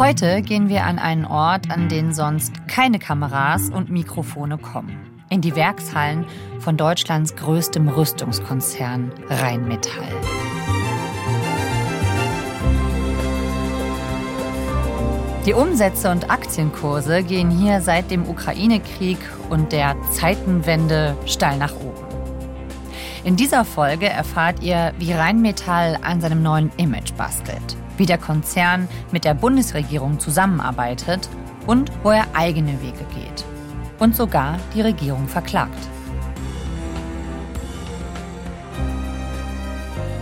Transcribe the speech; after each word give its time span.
Heute 0.00 0.40
gehen 0.40 0.70
wir 0.70 0.84
an 0.84 0.98
einen 0.98 1.26
Ort, 1.26 1.70
an 1.70 1.90
den 1.90 2.14
sonst 2.14 2.66
keine 2.68 2.98
Kameras 2.98 3.68
und 3.68 3.90
Mikrofone 3.90 4.56
kommen. 4.56 4.98
In 5.28 5.42
die 5.42 5.54
Werkshallen 5.54 6.24
von 6.58 6.78
Deutschlands 6.78 7.36
größtem 7.36 7.86
Rüstungskonzern 7.86 9.12
Rheinmetall. 9.28 10.08
Die 15.44 15.52
Umsätze 15.52 16.10
und 16.10 16.30
Aktienkurse 16.30 17.22
gehen 17.22 17.50
hier 17.50 17.82
seit 17.82 18.10
dem 18.10 18.26
Ukraine-Krieg 18.26 19.18
und 19.50 19.70
der 19.70 19.96
Zeitenwende 20.12 21.14
steil 21.26 21.58
nach 21.58 21.74
oben. 21.74 22.06
In 23.22 23.36
dieser 23.36 23.66
Folge 23.66 24.08
erfahrt 24.08 24.62
ihr, 24.62 24.94
wie 24.98 25.12
Rheinmetall 25.12 25.98
an 26.00 26.22
seinem 26.22 26.42
neuen 26.42 26.72
Image 26.78 27.12
bastelt, 27.18 27.76
wie 28.00 28.06
der 28.06 28.16
Konzern 28.16 28.88
mit 29.12 29.24
der 29.24 29.34
Bundesregierung 29.34 30.18
zusammenarbeitet 30.18 31.28
und 31.66 31.92
wo 32.02 32.10
er 32.10 32.26
eigene 32.32 32.80
Wege 32.80 33.04
geht 33.14 33.44
und 33.98 34.16
sogar 34.16 34.58
die 34.74 34.80
Regierung 34.80 35.28
verklagt. 35.28 35.78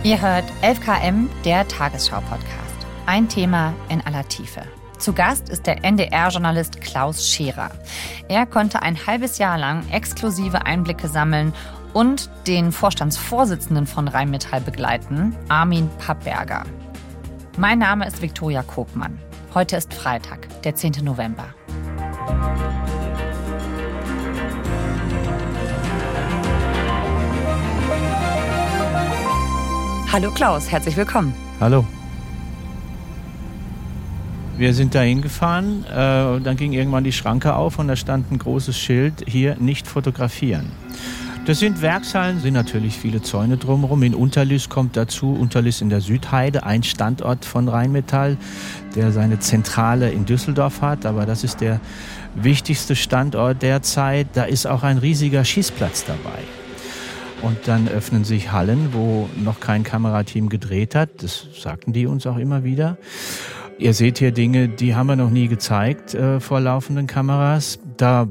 Ihr 0.03 0.21
hört 0.21 0.43
11KM, 0.61 1.29
der 1.45 1.65
Tagesschau-Podcast. 1.69 2.85
Ein 3.05 3.29
Thema 3.29 3.73
in 3.87 4.01
aller 4.05 4.27
Tiefe. 4.27 4.61
Zu 4.97 5.13
Gast 5.13 5.47
ist 5.47 5.65
der 5.65 5.85
NDR-Journalist 5.85 6.81
Klaus 6.81 7.29
Scherer. 7.29 7.71
Er 8.27 8.45
konnte 8.45 8.81
ein 8.81 9.07
halbes 9.07 9.37
Jahr 9.37 9.57
lang 9.57 9.87
exklusive 9.89 10.65
Einblicke 10.65 11.07
sammeln 11.07 11.53
und 11.93 12.29
den 12.45 12.73
Vorstandsvorsitzenden 12.73 13.87
von 13.87 14.09
Rheinmetall 14.09 14.59
begleiten, 14.59 15.33
Armin 15.47 15.89
Pappberger. 15.97 16.65
Mein 17.57 17.79
Name 17.79 18.07
ist 18.07 18.21
Viktoria 18.21 18.63
Kopmann. 18.63 19.19
Heute 19.53 19.75
ist 19.75 19.93
Freitag, 19.93 20.47
der 20.63 20.75
10. 20.75 21.03
November. 21.03 21.53
Hallo 30.11 30.31
Klaus, 30.31 30.71
herzlich 30.71 30.95
willkommen. 30.95 31.33
Hallo. 31.59 31.85
Wir 34.57 34.73
sind 34.73 34.95
da 34.95 35.01
hingefahren, 35.01 35.85
äh, 35.85 36.41
dann 36.41 36.55
ging 36.57 36.73
irgendwann 36.73 37.03
die 37.03 37.13
Schranke 37.13 37.55
auf 37.55 37.79
und 37.79 37.87
da 37.87 37.95
stand 37.95 38.31
ein 38.31 38.39
großes 38.39 38.77
Schild, 38.77 39.23
hier 39.27 39.55
nicht 39.57 39.87
fotografieren. 39.87 40.71
Das 41.45 41.59
sind 41.59 41.81
Werkshallen, 41.81 42.39
sind 42.39 42.53
natürlich 42.53 42.97
viele 42.97 43.21
Zäune 43.21 43.57
drumherum. 43.57 44.03
In 44.03 44.13
Unterlüß 44.13 44.69
kommt 44.69 44.95
dazu, 44.95 45.33
Unterlüß 45.33 45.81
in 45.81 45.89
der 45.89 46.01
Südheide, 46.01 46.63
ein 46.63 46.83
Standort 46.83 47.43
von 47.43 47.67
Rheinmetall, 47.67 48.37
der 48.95 49.11
seine 49.11 49.39
Zentrale 49.39 50.11
in 50.11 50.25
Düsseldorf 50.25 50.81
hat, 50.81 51.07
aber 51.07 51.25
das 51.25 51.43
ist 51.43 51.61
der 51.61 51.79
wichtigste 52.35 52.95
Standort 52.95 53.63
derzeit. 53.63 54.27
Da 54.33 54.43
ist 54.43 54.67
auch 54.67 54.83
ein 54.83 54.99
riesiger 54.99 55.43
Schießplatz 55.43 56.05
dabei. 56.05 56.43
Und 57.41 57.67
dann 57.67 57.87
öffnen 57.87 58.25
sich 58.25 58.51
Hallen, 58.51 58.89
wo 58.93 59.29
noch 59.41 59.59
kein 59.59 59.83
Kamerateam 59.83 60.49
gedreht 60.49 60.93
hat. 60.93 61.23
Das 61.23 61.47
sagten 61.57 61.93
die 61.93 62.05
uns 62.05 62.27
auch 62.27 62.37
immer 62.37 62.63
wieder. 62.63 62.97
Ihr 63.77 63.93
seht 63.93 64.19
hier 64.19 64.31
Dinge, 64.31 64.67
die 64.67 64.93
haben 64.93 65.07
wir 65.07 65.15
noch 65.15 65.29
nie 65.29 65.47
gezeigt 65.47 66.13
äh, 66.13 66.41
vor 66.41 66.59
laufenden 66.59 67.07
Kameras. 67.07 67.79
Da 67.95 68.27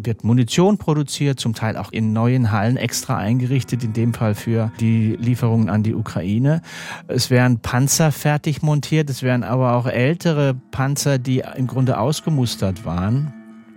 wird 0.00 0.24
Munition 0.24 0.78
produziert, 0.78 1.40
zum 1.40 1.54
Teil 1.54 1.76
auch 1.76 1.92
in 1.92 2.12
neuen 2.12 2.52
Hallen 2.52 2.76
extra 2.76 3.16
eingerichtet, 3.16 3.84
in 3.84 3.92
dem 3.92 4.14
Fall 4.14 4.34
für 4.34 4.72
die 4.80 5.16
Lieferungen 5.16 5.68
an 5.68 5.82
die 5.82 5.94
Ukraine. 5.94 6.62
Es 7.08 7.30
werden 7.30 7.60
Panzer 7.60 8.12
fertig 8.12 8.62
montiert, 8.62 9.10
es 9.10 9.22
werden 9.22 9.42
aber 9.42 9.74
auch 9.74 9.86
ältere 9.86 10.54
Panzer, 10.70 11.18
die 11.18 11.42
im 11.56 11.66
Grunde 11.66 11.98
ausgemustert 11.98 12.84
waren 12.84 13.32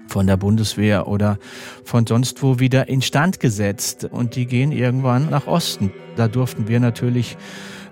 von 0.08 0.28
der 0.28 0.38
Bundeswehr 0.38 1.08
oder 1.08 1.38
von 1.86 2.06
sonst 2.06 2.44
wo 2.44 2.60
wieder 2.60 2.90
instand 2.90 3.40
gesetzt 3.40 4.04
und 4.04 4.36
die 4.36 4.46
gehen 4.46 4.72
irgendwann 4.72 5.30
nach 5.30 5.48
Osten. 5.48 5.92
Da 6.18 6.28
durften 6.28 6.68
wir 6.68 6.80
natürlich 6.80 7.38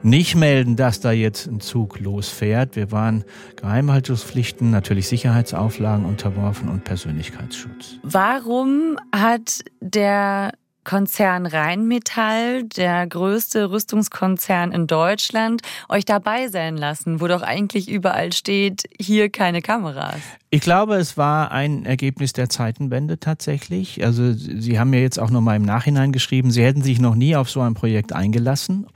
nicht 0.04 0.36
melden, 0.36 0.76
dass 0.76 1.00
da 1.00 1.12
jetzt 1.12 1.48
ein 1.48 1.60
Zug 1.60 2.00
losfährt. 2.00 2.76
Wir 2.76 2.92
waren 2.92 3.24
Geheimhaltungspflichten, 3.58 4.72
natürlich 4.72 5.08
Sicherheitsauflagen 5.08 6.06
unterworfen 6.06 6.70
und 6.70 6.84
Persönlichkeitsschutz. 6.84 8.00
Warum 8.04 8.98
hat 9.14 9.64
der 9.82 10.54
Konzern 10.90 11.46
Rheinmetall, 11.46 12.64
der 12.64 13.06
größte 13.06 13.70
Rüstungskonzern 13.70 14.72
in 14.72 14.88
Deutschland, 14.88 15.62
euch 15.88 16.04
dabei 16.04 16.48
sein 16.48 16.78
lassen, 16.78 17.22
wo 17.22 17.28
doch 17.28 17.44
eigentlich 17.44 17.88
überall 17.88 18.34
steht, 18.34 18.90
hier 19.00 19.30
keine 19.30 19.62
Kameras? 19.62 20.16
Ich 20.50 20.62
glaube, 20.62 20.96
es 20.96 21.16
war 21.16 21.52
ein 21.52 21.86
Ergebnis 21.86 22.34
der 22.34 22.50
Zeitenwende 22.50 23.20
tatsächlich. 23.20 24.04
Also 24.04 24.34
Sie 24.34 24.80
haben 24.80 24.92
ja 24.92 25.00
jetzt 25.00 25.20
auch 25.20 25.30
nochmal 25.30 25.58
im 25.58 25.62
Nachhinein 25.62 26.12
geschrieben, 26.12 26.50
Sie 26.50 26.64
hätten 26.64 26.82
sich 26.82 27.00
noch 27.00 27.14
nie 27.14 27.36
auf 27.36 27.52
so 27.52 27.62
ein 27.62 27.76
Projekt 27.76 28.12
eingelassen. 28.12 28.88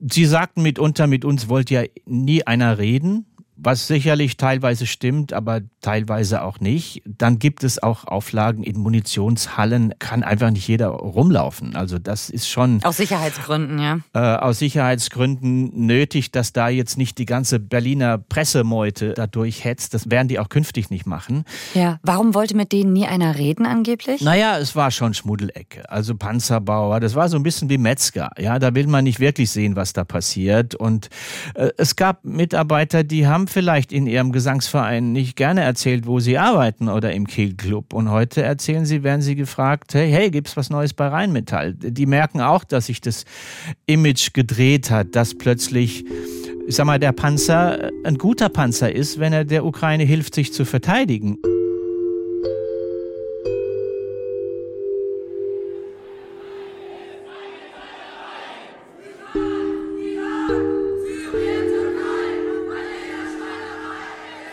Sie 0.00 0.24
sagten 0.24 0.62
mitunter, 0.62 1.06
mit 1.08 1.26
uns 1.26 1.50
wollte 1.50 1.74
ja 1.74 1.82
nie 2.06 2.46
einer 2.46 2.78
reden 2.78 3.26
was 3.56 3.86
sicherlich 3.86 4.36
teilweise 4.36 4.86
stimmt, 4.86 5.32
aber 5.32 5.60
teilweise 5.80 6.42
auch 6.42 6.60
nicht. 6.60 7.02
Dann 7.06 7.38
gibt 7.38 7.64
es 7.64 7.82
auch 7.82 8.04
Auflagen 8.06 8.62
in 8.62 8.78
Munitionshallen, 8.78 9.94
kann 9.98 10.22
einfach 10.22 10.50
nicht 10.50 10.66
jeder 10.66 10.88
rumlaufen. 10.88 11.76
Also 11.76 11.98
das 11.98 12.30
ist 12.30 12.48
schon. 12.48 12.82
Aus 12.82 12.96
Sicherheitsgründen, 12.96 13.78
ja. 13.78 13.98
Äh, 14.14 14.38
aus 14.38 14.58
Sicherheitsgründen 14.58 15.86
nötig, 15.86 16.32
dass 16.32 16.52
da 16.52 16.68
jetzt 16.68 16.98
nicht 16.98 17.18
die 17.18 17.26
ganze 17.26 17.60
Berliner 17.60 18.18
Pressemeute 18.18 19.14
da 19.14 19.26
durchhetzt. 19.26 19.94
Das 19.94 20.10
werden 20.10 20.28
die 20.28 20.38
auch 20.38 20.48
künftig 20.48 20.90
nicht 20.90 21.06
machen. 21.06 21.44
Ja, 21.74 21.98
warum 22.02 22.34
wollte 22.34 22.56
mit 22.56 22.72
denen 22.72 22.92
nie 22.92 23.06
einer 23.06 23.36
reden 23.36 23.66
angeblich? 23.66 24.22
Naja, 24.22 24.58
es 24.58 24.74
war 24.74 24.90
schon 24.90 25.14
Schmuddelecke. 25.14 25.88
Also 25.90 26.16
Panzerbauer, 26.16 27.00
das 27.00 27.14
war 27.14 27.28
so 27.28 27.36
ein 27.36 27.42
bisschen 27.42 27.68
wie 27.68 27.78
Metzger. 27.78 28.30
Ja, 28.38 28.58
da 28.58 28.74
will 28.74 28.86
man 28.86 29.04
nicht 29.04 29.20
wirklich 29.20 29.50
sehen, 29.50 29.76
was 29.76 29.92
da 29.92 30.04
passiert. 30.04 30.74
Und 30.74 31.10
äh, 31.54 31.70
es 31.76 31.96
gab 31.96 32.24
Mitarbeiter, 32.24 33.04
die 33.04 33.26
haben 33.26 33.41
vielleicht 33.48 33.92
in 33.92 34.06
ihrem 34.06 34.32
Gesangsverein 34.32 35.12
nicht 35.12 35.36
gerne 35.36 35.62
erzählt, 35.62 36.06
wo 36.06 36.20
sie 36.20 36.38
arbeiten 36.38 36.88
oder 36.88 37.12
im 37.12 37.26
Kehlclub. 37.26 37.92
Und 37.92 38.10
heute 38.10 38.42
erzählen 38.42 38.86
sie, 38.86 39.02
werden 39.02 39.22
sie 39.22 39.34
gefragt, 39.34 39.94
hey, 39.94 40.10
hey, 40.10 40.30
gibt's 40.30 40.56
was 40.56 40.70
Neues 40.70 40.94
bei 40.94 41.08
Rheinmetall? 41.08 41.74
Die 41.74 42.06
merken 42.06 42.40
auch, 42.40 42.64
dass 42.64 42.86
sich 42.86 43.00
das 43.00 43.24
Image 43.86 44.32
gedreht 44.32 44.90
hat, 44.90 45.14
dass 45.14 45.34
plötzlich 45.34 46.04
ich 46.66 46.76
sag 46.76 46.86
mal, 46.86 47.00
der 47.00 47.10
Panzer 47.12 47.90
ein 48.04 48.18
guter 48.18 48.48
Panzer 48.48 48.94
ist, 48.94 49.18
wenn 49.18 49.32
er 49.32 49.44
der 49.44 49.64
Ukraine 49.64 50.04
hilft, 50.04 50.34
sich 50.34 50.52
zu 50.52 50.64
verteidigen. 50.64 51.38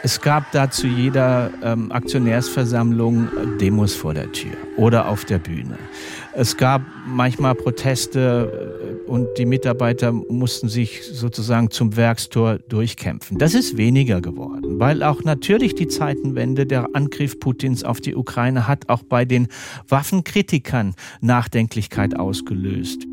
Es 0.10 0.22
gab 0.22 0.52
da 0.54 0.72
zu 0.72 0.88
jeder 0.88 1.52
ähm, 1.62 1.92
Aktionärsversammlung 1.92 3.26
äh, 3.26 3.58
Demos 3.60 3.94
vor 3.94 4.16
der 4.16 4.32
Tür 4.32 4.54
oder 4.76 5.08
auf 5.08 5.24
der 5.24 5.38
Bühne. 5.38 5.78
Es 6.34 6.58
gab 6.58 6.82
manchmal 7.06 7.54
Proteste 7.54 8.98
äh, 9.08 9.08
und 9.08 9.28
die 9.38 9.46
Mitarbeiter 9.46 10.12
mussten 10.12 10.68
sich 10.68 11.04
sozusagen 11.04 11.70
zum 11.70 11.96
Werkstor 11.96 12.58
durchkämpfen. 12.58 13.38
Das 13.38 13.54
ist 13.54 13.78
weniger 13.78 14.20
geworden, 14.20 14.80
weil 14.80 15.04
auch 15.04 15.24
natürlich 15.24 15.76
die 15.76 15.88
Zeitenwende, 15.88 16.66
der 16.66 16.88
Angriff 16.94 17.40
Putins 17.40 17.84
auf 17.84 18.02
die 18.02 18.16
Ukraine 18.16 18.68
hat 18.68 18.90
auch 18.90 19.04
bei 19.04 19.26
den 19.26 19.48
Waffenkritikern 19.90 20.96
Nachdenklichkeit 21.22 22.18
ausgelöst. 22.18 23.06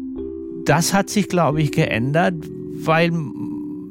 Das 0.64 0.94
hat 0.94 1.10
sich, 1.10 1.28
glaube 1.28 1.60
ich, 1.60 1.72
geändert, 1.72 2.36
weil 2.72 3.12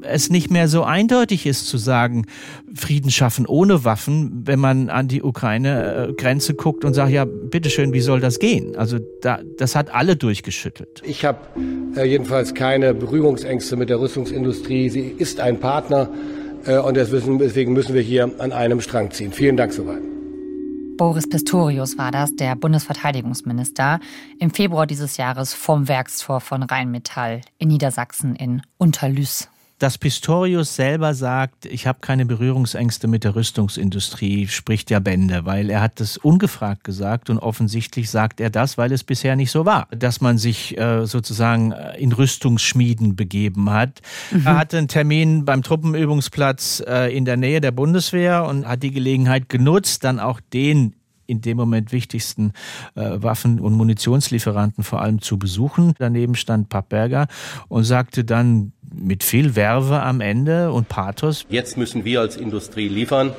es 0.08 0.30
nicht 0.30 0.52
mehr 0.52 0.68
so 0.68 0.84
eindeutig 0.84 1.46
ist 1.46 1.68
zu 1.68 1.78
sagen, 1.78 2.26
Frieden 2.74 3.12
schaffen 3.12 3.46
ohne 3.46 3.84
Waffen, 3.84 4.44
wenn 4.46 4.60
man 4.60 4.90
an 4.90 5.08
die 5.08 5.24
Ukraine-Grenze 5.24 6.54
guckt 6.54 6.86
und 6.86 6.94
sagt, 6.94 7.12
ja, 7.12 7.26
bitteschön, 7.26 7.94
wie 7.94 8.02
soll 8.02 8.20
das 8.20 8.40
gehen? 8.40 8.76
Also 8.76 9.00
da, 9.22 9.40
das 9.58 9.76
hat 9.76 9.94
alle 9.94 10.16
durchgeschüttelt. 10.16 11.02
Ich 11.06 11.26
habe 11.26 11.40
äh, 11.96 12.06
jedenfalls 12.06 12.54
keine 12.54 12.94
Berührungsängste 12.94 13.76
mit 13.76 13.90
der 13.90 14.00
Rüstungsindustrie. 14.00 14.90
Sie 14.90 15.14
ist 15.18 15.40
ein 15.40 15.60
Partner 15.60 16.10
äh, 16.66 16.78
und 16.78 16.96
deswegen 16.96 17.74
müssen 17.74 17.94
wir 17.94 18.02
hier 18.02 18.30
an 18.40 18.52
einem 18.52 18.82
Strang 18.82 19.12
ziehen. 19.12 19.32
Vielen 19.32 19.58
Dank 19.58 19.74
soweit. 19.74 20.02
Boris 20.98 21.28
Pistorius 21.28 21.98
war 21.98 22.12
das, 22.12 22.36
der 22.38 22.56
Bundesverteidigungsminister, 22.56 24.00
im 24.40 24.50
Februar 24.52 24.88
dieses 24.88 25.18
Jahres 25.18 25.54
vom 25.54 25.90
Werkstor 25.90 26.40
von 26.40 26.64
Rheinmetall 26.64 27.42
in 27.58 27.68
Niedersachsen 27.68 28.34
in 28.36 28.62
Unterlüß. 28.78 29.50
Dass 29.80 29.98
Pistorius 29.98 30.76
selber 30.76 31.14
sagt, 31.14 31.66
ich 31.66 31.86
habe 31.86 32.00
keine 32.00 32.26
Berührungsängste 32.26 33.08
mit 33.08 33.24
der 33.26 33.36
Rüstungsindustrie, 33.36 34.48
spricht 34.48 34.90
ja 34.90 35.00
Bände, 35.00 35.46
weil 35.46 35.70
er 35.70 35.82
hat 35.82 36.00
das 36.00 36.18
ungefragt 36.18 36.86
gesagt 36.86 37.30
und 37.30 37.40
offensichtlich 37.40 38.10
sagt 38.10 38.40
er 38.40 38.50
das, 38.50 38.78
weil 38.78 38.94
es 38.94 39.04
bisher 39.04 39.36
nicht 39.36 39.52
so 39.52 39.66
war, 39.66 39.88
dass 39.92 40.22
man 40.22 40.38
sich 40.38 40.78
äh, 40.78 41.06
sozusagen 41.06 41.74
äh, 41.74 41.98
in 41.98 42.14
Rüstungsschmieden 42.14 43.18
begeben 43.18 43.70
hat. 43.70 44.02
Mhm. 44.32 44.46
Er 44.46 44.58
hatte 44.58 44.78
einen 44.78 44.88
Termin 44.88 45.44
beim 45.44 45.62
Truppenübungsplatz 45.62 46.82
äh, 46.88 47.16
in 47.16 47.26
der 47.26 47.38
Nähe 47.38 47.60
der 47.60 47.72
Bundeswehr 47.72 48.46
und 48.46 48.66
hat 48.66 48.82
die 48.82 48.92
Gelegenheit 48.92 49.50
genutzt, 49.50 50.06
dann 50.06 50.20
auch 50.20 50.40
den 50.54 50.94
in 51.28 51.42
dem 51.42 51.58
Moment 51.58 51.92
wichtigsten 51.92 52.54
äh, 52.96 53.22
Waffen- 53.22 53.60
und 53.60 53.74
Munitionslieferanten 53.74 54.84
vor 54.84 55.02
allem 55.02 55.22
zu 55.22 55.38
besuchen. 55.38 55.94
Daneben 55.98 56.36
stand 56.36 56.70
Pappberger 56.70 57.28
und 57.68 57.84
sagte 57.84 58.24
dann 58.24 58.74
mit 58.98 59.24
viel 59.24 59.56
Werbe 59.56 60.02
am 60.02 60.22
Ende 60.22 60.72
und 60.72 60.90
Pathos. 60.90 61.46
Jetzt 61.50 61.78
müssen 61.78 62.06
wir 62.06 62.22
als 62.22 62.38
Industrie 62.38 62.88
liefern. 62.88 63.34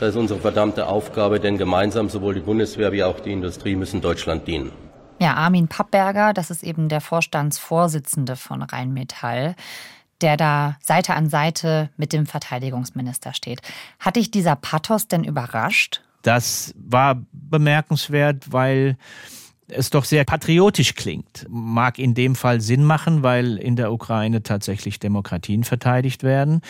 Das 0.00 0.10
ist 0.10 0.16
unsere 0.16 0.40
verdammte 0.40 0.86
Aufgabe, 0.86 1.40
denn 1.40 1.58
gemeinsam 1.58 2.08
sowohl 2.08 2.34
die 2.34 2.40
Bundeswehr 2.40 2.92
wie 2.92 3.04
auch 3.04 3.20
die 3.20 3.32
Industrie 3.32 3.76
müssen 3.76 4.00
Deutschland 4.00 4.46
dienen. 4.46 4.72
Ja, 5.20 5.34
Armin 5.34 5.68
Pappberger, 5.68 6.32
das 6.32 6.50
ist 6.50 6.64
eben 6.64 6.88
der 6.88 7.00
Vorstandsvorsitzende 7.00 8.34
von 8.36 8.62
Rheinmetall 8.62 9.54
der 10.22 10.36
da 10.36 10.76
Seite 10.80 11.14
an 11.14 11.28
Seite 11.28 11.90
mit 11.96 12.12
dem 12.12 12.26
Verteidigungsminister 12.26 13.34
steht. 13.34 13.60
Hat 13.98 14.16
dich 14.16 14.30
dieser 14.30 14.56
Pathos 14.56 15.08
denn 15.08 15.24
überrascht? 15.24 16.00
Das 16.22 16.74
war 16.78 17.20
bemerkenswert, 17.32 18.52
weil 18.52 18.96
es 19.74 19.90
doch 19.90 20.04
sehr 20.04 20.24
patriotisch 20.24 20.94
klingt. 20.94 21.46
Mag 21.48 21.98
in 21.98 22.14
dem 22.14 22.34
Fall 22.34 22.60
Sinn 22.60 22.84
machen, 22.84 23.22
weil 23.22 23.56
in 23.56 23.76
der 23.76 23.92
Ukraine 23.92 24.42
tatsächlich 24.42 24.98
Demokratien 24.98 25.64
verteidigt 25.64 26.22
werden. 26.22 26.60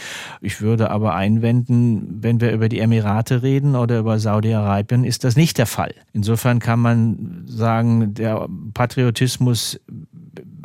Ich 0.40 0.60
würde 0.60 0.90
aber 0.90 1.14
einwenden, 1.14 2.22
wenn 2.22 2.40
wir 2.40 2.52
über 2.52 2.68
die 2.68 2.78
Emirate 2.78 3.42
reden 3.42 3.76
oder 3.76 3.98
über 3.98 4.18
Saudi-Arabien, 4.18 5.04
ist 5.04 5.24
das 5.24 5.36
nicht 5.36 5.58
der 5.58 5.66
Fall. 5.66 5.94
Insofern 6.12 6.58
kann 6.58 6.80
man 6.80 7.44
sagen, 7.46 8.14
der 8.14 8.48
Patriotismus 8.74 9.80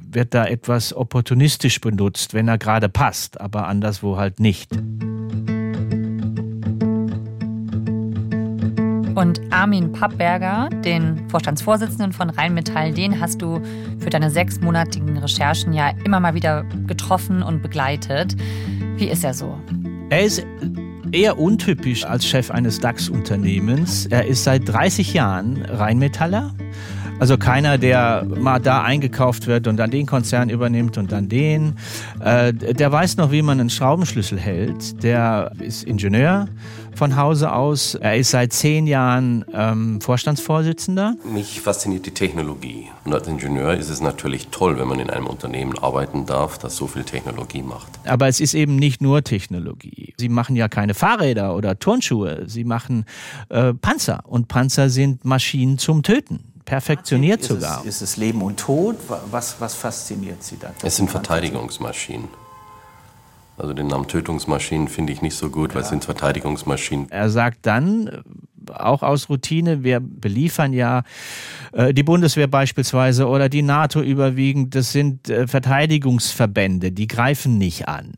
wird 0.10 0.34
da 0.34 0.46
etwas 0.46 0.94
opportunistisch 0.94 1.82
benutzt, 1.82 2.34
wenn 2.34 2.48
er 2.48 2.58
gerade 2.58 2.90
passt, 2.90 3.40
aber 3.42 3.68
anderswo 3.68 4.18
halt 4.18 4.40
nicht. 4.40 4.72
Und 9.18 9.42
Armin 9.50 9.94
Pappberger, 9.94 10.70
den 10.86 11.28
Vorstandsvorsitzenden 11.30 12.14
von 12.14 12.30
Rheinmetall, 12.30 12.94
den 12.94 13.20
hast 13.20 13.42
du 13.42 13.60
für 13.98 14.12
deine 14.12 14.30
sechsmonatigen 14.30 15.18
Recherchen 15.18 15.74
ja 15.74 15.90
immer 16.06 16.20
mal 16.20 16.36
wieder 16.36 16.66
getroffen 16.86 17.42
und 17.42 17.64
begleitet. 17.64 18.36
Wie 18.96 19.08
ist 19.08 19.24
er 19.24 19.34
so? 19.34 19.58
Er 20.12 20.24
ist 20.24 20.46
eher 21.12 21.40
untypisch 21.40 22.06
als 22.06 22.28
Chef 22.28 22.52
eines 22.52 22.80
DAX-Unternehmens. 22.80 24.06
Er 24.06 24.28
ist 24.28 24.44
seit 24.44 24.70
30 24.70 25.16
Jahren 25.16 25.66
Rheinmetaller. 25.66 26.54
Also 27.20 27.40
keiner, 27.40 27.80
der 27.80 28.24
mal 28.24 28.60
da 28.60 28.84
eingekauft 28.84 29.48
wird 29.48 29.66
und 29.66 29.78
dann 29.78 29.90
den 29.90 30.06
Konzern 30.06 30.52
übernimmt 30.52 31.00
und 31.00 31.12
dann 31.12 31.28
den. 31.28 31.74
Äh, 32.20 32.54
der 32.54 32.92
weiß 32.92 33.18
noch, 33.18 33.32
wie 33.32 33.42
man 33.42 33.60
einen 33.60 33.72
Schraubenschlüssel 33.72 34.38
hält. 34.40 35.02
Der 35.02 35.52
ist 35.58 35.84
Ingenieur 35.86 36.48
von 36.98 37.16
Hause 37.16 37.54
aus. 37.54 37.96
Er 37.96 38.18
ist 38.18 38.32
seit 38.32 38.52
zehn 38.52 38.88
Jahren 38.88 39.46
ähm, 39.54 40.02
Vorstandsvorsitzender. 40.02 41.16
Mich 41.24 41.62
fasziniert 41.62 42.06
die 42.06 42.12
Technologie. 42.12 42.88
Und 43.06 43.14
als 43.14 43.28
Ingenieur 43.28 43.76
ist 43.76 43.90
es 43.90 44.02
natürlich 44.02 44.48
toll, 44.48 44.78
wenn 44.80 44.88
man 44.88 45.00
in 45.00 45.10
einem 45.10 45.28
Unternehmen 45.28 45.78
arbeiten 45.78 46.26
darf, 46.26 46.58
das 46.58 46.76
so 46.76 46.88
viel 46.88 47.04
Technologie 47.04 47.62
macht. 47.62 47.88
Aber 48.06 48.28
es 48.28 48.40
ist 48.40 48.54
eben 48.54 48.76
nicht 48.76 49.02
nur 49.02 49.24
Technologie. 49.24 50.14
Sie 50.18 50.30
machen 50.30 50.56
ja 50.56 50.68
keine 50.68 50.94
Fahrräder 50.94 51.56
oder 51.56 51.80
Turnschuhe. 51.80 52.44
Sie 52.48 52.64
machen 52.64 53.06
äh, 53.50 53.74
Panzer. 53.74 54.24
Und 54.26 54.48
Panzer 54.48 54.90
sind 54.90 55.24
Maschinen 55.24 55.78
zum 55.78 56.04
Töten 56.04 56.40
perfektioniert 56.66 57.42
ist 57.42 57.48
sogar. 57.48 57.80
Es, 57.80 57.88
ist 57.88 58.02
es 58.02 58.18
Leben 58.18 58.42
und 58.42 58.60
Tod? 58.60 58.98
Was, 59.32 59.56
was 59.60 59.74
fasziniert 59.74 60.44
Sie 60.44 60.58
da? 60.60 60.74
Es 60.84 60.98
sind 60.98 61.10
Verteidigungsmaschinen. 61.10 62.28
Also 63.58 63.74
den 63.74 63.88
Namen 63.88 64.08
Tötungsmaschinen 64.08 64.88
finde 64.88 65.14
ich 65.14 65.22
nicht 65.22 65.36
so 65.36 65.50
gut, 65.50 65.74
weil 65.74 65.82
es 65.82 65.90
sind 65.90 66.06
Verteidigungsmaschinen. 66.06 67.10
Er 67.10 67.30
sagt 67.30 67.66
dann, 67.66 68.24
auch 68.74 69.02
aus 69.02 69.30
Routine, 69.30 69.84
wir 69.84 70.00
beliefern 70.00 70.74
ja 70.74 71.04
äh, 71.72 71.94
die 71.94 72.04
Bundeswehr 72.04 72.48
beispielsweise 72.48 73.28
oder 73.28 73.50
die 73.50 73.62
NATO 73.62 74.02
überwiegend, 74.02 74.76
das 74.76 74.92
sind 74.92 75.30
äh, 75.30 75.48
Verteidigungsverbände, 75.48 76.92
die 76.92 77.08
greifen 77.08 77.58
nicht 77.58 77.88
an. 77.88 78.14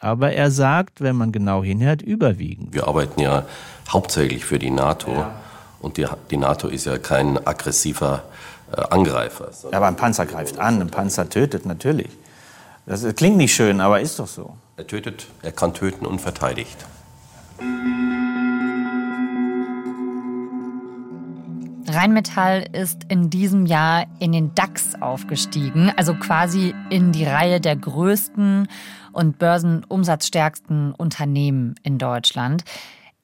Aber 0.00 0.32
er 0.32 0.50
sagt, 0.50 1.00
wenn 1.00 1.16
man 1.16 1.32
genau 1.32 1.62
hinhört, 1.62 2.02
überwiegend. 2.02 2.72
Wir 2.72 2.86
arbeiten 2.86 3.20
ja 3.20 3.44
hauptsächlich 3.88 4.44
für 4.44 4.58
die 4.58 4.70
NATO. 4.70 5.10
Ja. 5.10 5.34
Und 5.80 5.96
die, 5.96 6.06
die 6.30 6.36
NATO 6.36 6.68
ist 6.68 6.86
ja 6.86 6.98
kein 6.98 7.44
aggressiver 7.46 8.22
äh, 8.72 8.80
Angreifer. 8.90 9.50
Ja, 9.70 9.78
aber 9.78 9.88
ein 9.88 9.96
Panzer 9.96 10.26
greift 10.26 10.58
an, 10.58 10.80
ein 10.80 10.90
Panzer 10.90 11.28
tötet 11.28 11.66
natürlich. 11.66 12.10
Das 12.86 13.04
klingt 13.16 13.36
nicht 13.36 13.54
schön, 13.54 13.80
aber 13.80 14.00
ist 14.00 14.18
doch 14.18 14.26
so. 14.26 14.56
Er 14.78 14.86
tötet, 14.86 15.26
er 15.42 15.50
kann 15.50 15.74
töten 15.74 16.06
und 16.06 16.20
verteidigt. 16.20 16.86
Rheinmetall 21.88 22.64
ist 22.72 23.02
in 23.08 23.28
diesem 23.28 23.66
Jahr 23.66 24.06
in 24.20 24.30
den 24.30 24.54
DAX 24.54 24.94
aufgestiegen, 25.00 25.90
also 25.96 26.14
quasi 26.14 26.76
in 26.90 27.10
die 27.10 27.24
Reihe 27.24 27.60
der 27.60 27.74
größten 27.74 28.68
und 29.10 29.38
börsenumsatzstärksten 29.40 30.94
Unternehmen 30.94 31.74
in 31.82 31.98
Deutschland. 31.98 32.62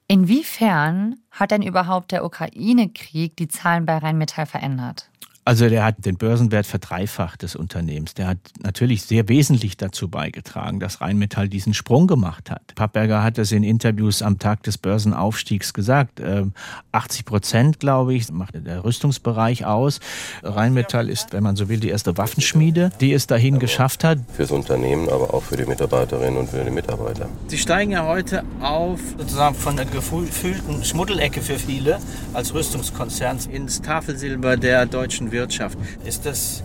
Inwiefern 0.09 1.15
hat 1.31 1.51
denn 1.51 1.61
überhaupt 1.61 2.11
der 2.11 2.25
Ukraine-Krieg 2.25 3.37
die 3.37 3.47
Zahlen 3.47 3.85
bei 3.85 3.97
Rheinmetall 3.97 4.45
verändert? 4.45 5.09
Also 5.47 5.69
der 5.69 5.85
hat 5.85 6.03
den 6.07 6.17
Börsenwert 6.17 6.65
verdreifacht 6.65 7.43
des 7.43 7.55
Unternehmens. 7.55 8.15
Der 8.15 8.25
hat 8.25 8.39
natürlich 8.63 9.03
sehr 9.03 9.29
wesentlich 9.29 9.77
dazu 9.77 10.09
beigetragen, 10.09 10.79
dass 10.79 11.01
Rheinmetall 11.01 11.49
diesen 11.49 11.75
Sprung 11.75 12.07
gemacht 12.07 12.49
hat. 12.49 12.73
Pappberger 12.73 13.21
hat 13.21 13.37
das 13.37 13.51
in 13.51 13.63
Interviews 13.63 14.23
am 14.23 14.39
Tag 14.39 14.63
des 14.63 14.79
Börsenaufstiegs 14.79 15.75
gesagt. 15.75 16.19
80 16.19 17.19
ähm, 17.19 17.25
Prozent, 17.25 17.79
glaube 17.79 18.15
ich, 18.15 18.31
macht 18.31 18.55
der 18.55 18.83
Rüstungsbereich 18.83 19.67
aus. 19.67 19.99
Rheinmetall 20.41 21.09
ist, 21.09 21.31
wenn 21.31 21.43
man 21.43 21.55
so 21.55 21.69
will, 21.69 21.79
die 21.79 21.89
erste 21.89 22.17
Waffenschmiede, 22.17 22.89
die 22.99 23.13
es 23.13 23.27
dahin 23.27 23.55
aber 23.55 23.61
geschafft 23.61 24.03
hat. 24.03 24.17
Fürs 24.33 24.49
Unternehmen, 24.49 25.09
aber 25.09 25.31
auch 25.31 25.43
für 25.43 25.57
die 25.57 25.65
Mitarbeiterinnen 25.65 26.39
und 26.39 26.49
für 26.49 26.63
die 26.63 26.71
Mitarbeiter. 26.71 27.29
Sie 27.49 27.59
steigen 27.59 27.91
ja 27.91 28.07
heute 28.07 28.43
auf, 28.61 28.99
sozusagen 29.15 29.53
von 29.53 29.75
der 29.75 29.85
gefühlten 29.85 30.83
Schmuddelecke 30.83 31.41
für 31.41 31.59
viele 31.59 31.99
als 32.33 32.51
Rüstungskonzern 32.55 33.37
ins 33.51 33.83
Tafelsilber 33.83 34.57
der 34.57 34.87
deutschen 34.87 35.31
Wirtschaft. 35.35 35.77
Ist 36.05 36.25
das 36.25 36.63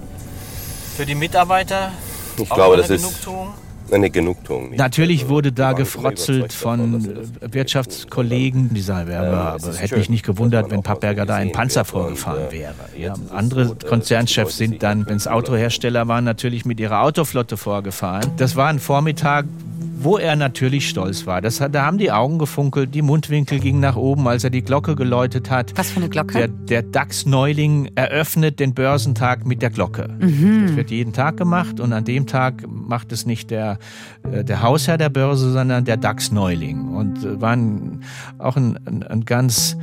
für 0.97 1.05
die 1.05 1.15
Mitarbeiter 1.15 1.93
ich 2.39 2.49
glaube, 2.49 2.77
das 2.77 2.89
Genugtuung? 2.89 3.49
ist 3.49 3.95
eine 3.95 4.11
Genugtuung. 4.11 4.75
Natürlich 4.77 5.23
also, 5.23 5.35
wurde 5.35 5.53
da 5.53 5.73
gefrotzelt 5.73 6.53
von 6.53 7.29
Wirtschaftskollegen. 7.41 8.73
Dieser 8.73 9.09
Werber, 9.09 9.55
aber 9.55 9.75
hätte 9.75 9.97
mich 9.97 10.09
nicht 10.09 10.25
gewundert, 10.25 10.71
wenn 10.71 10.83
Pappberger 10.83 11.27
da 11.27 11.35
ein 11.35 11.51
Panzer 11.53 11.85
vorgefahren 11.85 12.51
wäre. 12.51 12.75
Ja, 12.97 13.15
andere 13.31 13.75
Konzernchefs 13.75 14.57
sind 14.57 14.83
dann, 14.83 15.07
wenn 15.07 15.17
es 15.17 15.27
Autohersteller 15.27 16.07
waren, 16.07 16.25
natürlich 16.25 16.65
mit 16.65 16.79
ihrer 16.79 17.03
Autoflotte 17.03 17.57
vorgefahren. 17.57 18.31
Das 18.37 18.55
war 18.55 18.69
ein 18.69 18.79
Vormittag, 18.79 19.47
wo 20.03 20.17
er 20.17 20.37
natürlich 20.37 20.89
stolz 20.89 21.27
war. 21.27 21.41
Das, 21.41 21.59
da 21.59 21.85
haben 21.85 21.99
die 21.99 22.11
Augen 22.11 22.39
gefunkelt, 22.39 22.95
die 22.95 23.03
Mundwinkel 23.03 23.61
gingen 23.61 23.81
nach 23.81 23.97
oben, 23.97 24.27
als 24.27 24.45
er 24.45 24.51
die 24.51 24.63
Glocke 24.63 24.97
geläutet 24.97 25.51
hat. 25.51 25.73
Was 25.77 25.91
für 25.91 26.01
eine 26.01 26.09
Glocke? 26.09 26.33
Der, 26.39 26.49
der 26.49 26.83
DAX-Neuling 26.83 27.91
eröffnet 27.95 28.61
den 28.61 28.75
Börsentag 28.75 29.47
mit 29.47 29.63
der 29.63 29.71
Glocke. 29.71 30.09
Mhm. 30.19 30.67
Das 30.67 30.77
wird 30.77 30.91
jeden 30.91 31.13
Tag 31.13 31.37
gemacht 31.37 31.81
und 31.81 31.93
an 31.93 32.05
dem 32.05 32.27
Tag 32.27 32.65
macht 32.69 33.13
es 33.13 33.27
nicht 33.27 33.51
der, 33.51 33.79
äh, 34.31 34.45
der 34.45 34.63
Hausherr 34.63 34.99
der 34.99 35.11
Börse, 35.11 35.53
sondern 35.53 35.85
der 35.85 35.97
DAX-Neuling. 35.97 36.89
Und 36.89 37.25
äh, 37.25 37.41
war 37.41 37.53
ein, 37.53 38.03
auch 38.39 38.57
ein, 38.57 38.79
ein, 38.87 39.03
ein 39.03 39.25
ganz 39.25 39.77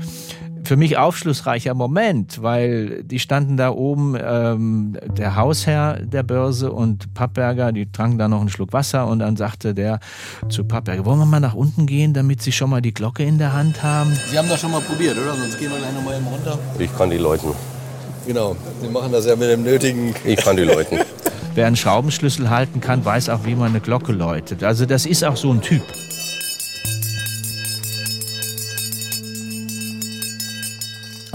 für 0.67 0.75
mich 0.75 0.97
aufschlussreicher 0.97 1.74
Moment, 1.74 2.41
weil 2.43 3.03
die 3.03 3.19
standen 3.19 3.55
da 3.55 3.71
oben, 3.71 4.17
ähm, 4.21 4.97
der 5.17 5.36
Hausherr 5.38 6.01
der 6.01 6.24
Börse 6.24 6.71
und 6.71 7.13
Pappberger, 7.13 7.71
die 7.71 7.89
tranken 7.89 8.19
da 8.19 8.27
noch 8.27 8.41
einen 8.41 8.50
Schluck 8.50 8.74
Wasser 8.74 9.07
und 9.07 9.19
dann 9.19 9.38
sagte 9.38 9.74
der 9.74 10.00
zu 10.50 10.65
Pappberger, 10.65 11.05
wollen 11.05 11.19
wir 11.19 11.25
mal 11.25 11.39
nach 11.39 11.53
unten 11.53 11.86
gehen, 11.86 12.13
damit 12.13 12.41
Sie 12.41 12.51
schon 12.51 12.69
mal 12.69 12.81
die 12.81 12.93
Glocke 12.93 13.24
in 13.24 13.38
der 13.38 13.53
Hand 13.53 13.81
haben? 13.81 14.13
Sie 14.29 14.38
haben 14.38 14.50
das 14.50 14.59
schon 14.59 14.71
mal 14.71 14.81
probiert, 14.81 15.17
oder? 15.17 15.36
Sonst 15.36 15.57
gehen 15.57 15.71
wir 15.71 15.77
gleich 15.77 15.93
nochmal 15.93 16.17
eben 16.17 16.27
runter. 16.27 16.59
Ich 16.77 16.95
kann 16.95 17.09
die 17.09 17.17
Leuten. 17.17 17.47
Genau, 18.27 18.57
Sie 18.81 18.89
machen 18.89 19.13
das 19.13 19.25
ja 19.25 19.38
mit 19.38 19.50
dem 19.50 19.63
nötigen... 19.63 20.13
Ich 20.25 20.38
kann 20.38 20.57
die 20.57 20.63
Leuten. 20.63 21.00
Wer 21.55 21.65
einen 21.65 21.77
Schraubenschlüssel 21.77 22.50
halten 22.50 22.81
kann, 22.81 23.05
weiß 23.05 23.29
auch, 23.29 23.45
wie 23.45 23.55
man 23.55 23.69
eine 23.69 23.79
Glocke 23.79 24.12
läutet. 24.12 24.63
Also 24.63 24.86
das 24.86 25.05
ist 25.05 25.24
auch 25.24 25.38
so 25.38 25.51
ein 25.51 25.62
Typ. 25.62 25.81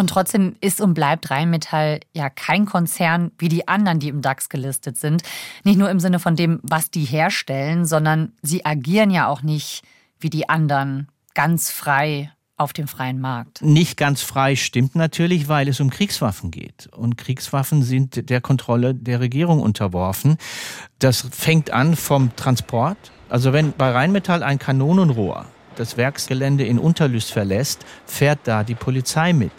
Und 0.03 0.09
trotzdem 0.09 0.57
ist 0.61 0.81
und 0.81 0.95
bleibt 0.95 1.31
Rheinmetall 1.31 2.01
ja 2.13 2.29
kein 2.29 2.67
Konzern 2.67 3.31
wie 3.39 3.49
die 3.49 3.69
anderen, 3.69 4.01
die 4.01 4.09
im 4.09 4.21
DAX 4.21 4.49
gelistet 4.49 4.97
sind. 4.97 5.23
Nicht 5.63 5.79
nur 5.79 5.91
im 5.91 6.01
Sinne 6.01 6.19
von 6.19 6.35
dem, 6.35 6.59
was 6.65 6.91
die 6.91 7.05
herstellen, 7.05 7.87
sondern 7.87 8.33
sie 8.43 8.67
agieren 8.67 9.13
ja 9.13 9.29
auch 9.29 9.43
nicht 9.43 9.85
wie 10.19 10.29
die 10.29 10.49
anderen 10.49 11.07
ganz 11.35 11.71
frei 11.71 12.33
auf 12.57 12.73
dem 12.73 12.89
freien 12.89 13.21
Markt. 13.21 13.63
Nicht 13.63 13.97
ganz 13.97 14.23
frei 14.23 14.57
stimmt 14.57 14.97
natürlich, 14.97 15.47
weil 15.47 15.69
es 15.69 15.79
um 15.79 15.89
Kriegswaffen 15.89 16.51
geht. 16.51 16.89
Und 16.89 17.17
Kriegswaffen 17.17 17.85
sind 17.85 18.29
der 18.29 18.41
Kontrolle 18.41 18.97
der 18.97 19.21
Regierung 19.21 19.61
unterworfen. 19.61 20.37
Das 20.99 21.29
fängt 21.31 21.71
an 21.71 21.95
vom 21.95 22.35
Transport. 22.35 22.99
Also 23.29 23.53
wenn 23.53 23.73
bei 23.73 23.93
Rheinmetall 23.93 24.43
ein 24.43 24.59
Kanonenrohr 24.59 25.47
das 25.77 25.97
Werksgelände 25.97 26.65
in 26.65 26.79
Unterlüß 26.79 27.31
verlässt, 27.31 27.85
fährt 28.07 28.41
da 28.45 28.65
die 28.65 28.75
Polizei 28.75 29.33
mit. 29.33 29.53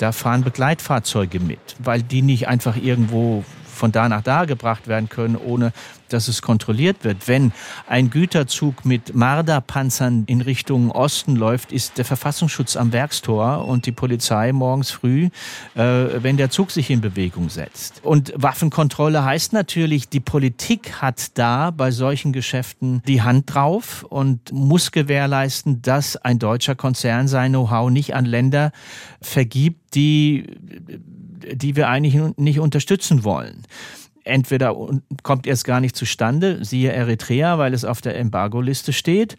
Da 0.00 0.12
fahren 0.12 0.44
Begleitfahrzeuge 0.44 1.40
mit, 1.40 1.58
weil 1.78 2.02
die 2.02 2.22
nicht 2.22 2.48
einfach 2.48 2.78
irgendwo 2.78 3.44
von 3.80 3.92
da 3.92 4.08
nach 4.08 4.22
da 4.22 4.44
gebracht 4.44 4.86
werden 4.86 5.08
können, 5.08 5.36
ohne 5.36 5.72
dass 6.10 6.28
es 6.28 6.42
kontrolliert 6.42 7.02
wird. 7.02 7.28
Wenn 7.28 7.52
ein 7.86 8.10
Güterzug 8.10 8.84
mit 8.84 9.14
Marderpanzern 9.14 10.24
in 10.26 10.40
Richtung 10.40 10.90
Osten 10.90 11.34
läuft, 11.34 11.72
ist 11.72 11.98
der 11.98 12.04
Verfassungsschutz 12.04 12.76
am 12.76 12.92
Werkstor 12.92 13.66
und 13.66 13.86
die 13.86 13.92
Polizei 13.92 14.52
morgens 14.52 14.90
früh, 14.90 15.30
äh, 15.74 15.80
wenn 15.80 16.36
der 16.36 16.50
Zug 16.50 16.70
sich 16.70 16.90
in 16.90 17.00
Bewegung 17.00 17.48
setzt. 17.48 18.04
Und 18.04 18.32
Waffenkontrolle 18.36 19.24
heißt 19.24 19.52
natürlich, 19.52 20.08
die 20.08 20.20
Politik 20.20 21.00
hat 21.00 21.38
da 21.38 21.70
bei 21.70 21.90
solchen 21.90 22.32
Geschäften 22.32 23.02
die 23.06 23.22
Hand 23.22 23.54
drauf 23.54 24.04
und 24.08 24.52
muss 24.52 24.92
gewährleisten, 24.92 25.80
dass 25.80 26.16
ein 26.16 26.38
deutscher 26.38 26.74
Konzern 26.74 27.28
sein 27.28 27.52
Know-how 27.52 27.90
nicht 27.90 28.14
an 28.14 28.26
Länder 28.26 28.72
vergibt, 29.22 29.94
die 29.94 30.44
die 31.52 31.76
wir 31.76 31.88
eigentlich 31.88 32.20
nicht 32.36 32.60
unterstützen 32.60 33.24
wollen 33.24 33.64
entweder 34.24 34.76
kommt 35.22 35.46
erst 35.46 35.64
gar 35.64 35.80
nicht 35.80 35.96
zustande, 35.96 36.64
siehe 36.64 36.92
Eritrea, 36.92 37.58
weil 37.58 37.74
es 37.74 37.84
auf 37.84 38.00
der 38.00 38.16
Embargo-Liste 38.16 38.92
steht, 38.92 39.36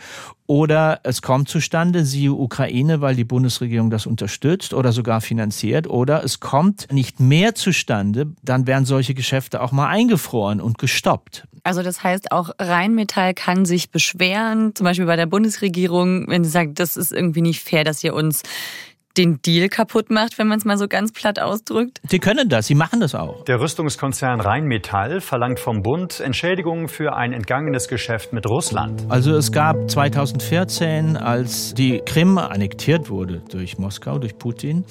oder 0.47 0.99
es 1.03 1.21
kommt 1.21 1.47
zustande, 1.49 2.03
siehe 2.03 2.33
Ukraine, 2.33 3.01
weil 3.01 3.15
die 3.15 3.23
Bundesregierung 3.23 3.89
das 3.89 4.05
unterstützt 4.05 4.73
oder 4.73 4.91
sogar 4.91 5.21
finanziert, 5.21 5.87
oder 5.87 6.23
es 6.23 6.39
kommt 6.39 6.91
nicht 6.91 7.19
mehr 7.19 7.55
zustande, 7.55 8.33
dann 8.43 8.67
werden 8.67 8.85
solche 8.85 9.13
Geschäfte 9.13 9.61
auch 9.61 9.71
mal 9.71 9.87
eingefroren 9.87 10.59
und 10.59 10.77
gestoppt. 10.77 11.47
Also 11.63 11.83
das 11.83 12.03
heißt, 12.03 12.31
auch 12.31 12.49
Rheinmetall 12.59 13.33
kann 13.33 13.65
sich 13.65 13.91
beschweren, 13.91 14.73
zum 14.75 14.85
Beispiel 14.85 15.05
bei 15.05 15.15
der 15.15 15.27
Bundesregierung, 15.27 16.27
wenn 16.27 16.43
sie 16.43 16.49
sagt, 16.49 16.79
das 16.79 16.97
ist 16.97 17.11
irgendwie 17.11 17.41
nicht 17.41 17.61
fair, 17.61 17.83
dass 17.83 18.03
ihr 18.03 18.15
uns 18.15 18.41
den 19.17 19.41
Deal 19.41 19.69
kaputt 19.69 20.09
macht, 20.09 20.37
wenn 20.37 20.47
man 20.47 20.57
es 20.57 20.65
mal 20.65 20.77
so 20.77 20.87
ganz 20.87 21.11
platt 21.11 21.39
ausdrückt? 21.39 21.99
Sie 22.07 22.19
können 22.19 22.49
das, 22.49 22.67
sie 22.67 22.75
machen 22.75 22.99
das 22.99 23.15
auch. 23.15 23.43
Der 23.45 23.59
Rüstungskonzern 23.59 24.39
Rheinmetall 24.39 25.21
verlangt 25.21 25.59
vom 25.59 25.81
Bund 25.81 26.19
Entschädigungen 26.19 26.87
für 26.87 27.15
ein 27.15 27.33
entgangenes 27.33 27.87
Geschäft 27.87 28.33
mit 28.33 28.47
Russland. 28.47 29.05
Also 29.09 29.35
es 29.35 29.51
gab 29.51 29.89
2014, 29.89 31.17
als 31.17 31.73
die 31.73 32.01
Krim 32.05 32.37
annektiert 32.37 33.09
wurde 33.09 33.41
durch 33.49 33.77
Moskau, 33.77 34.19
durch 34.19 34.37
Putin, 34.37 34.85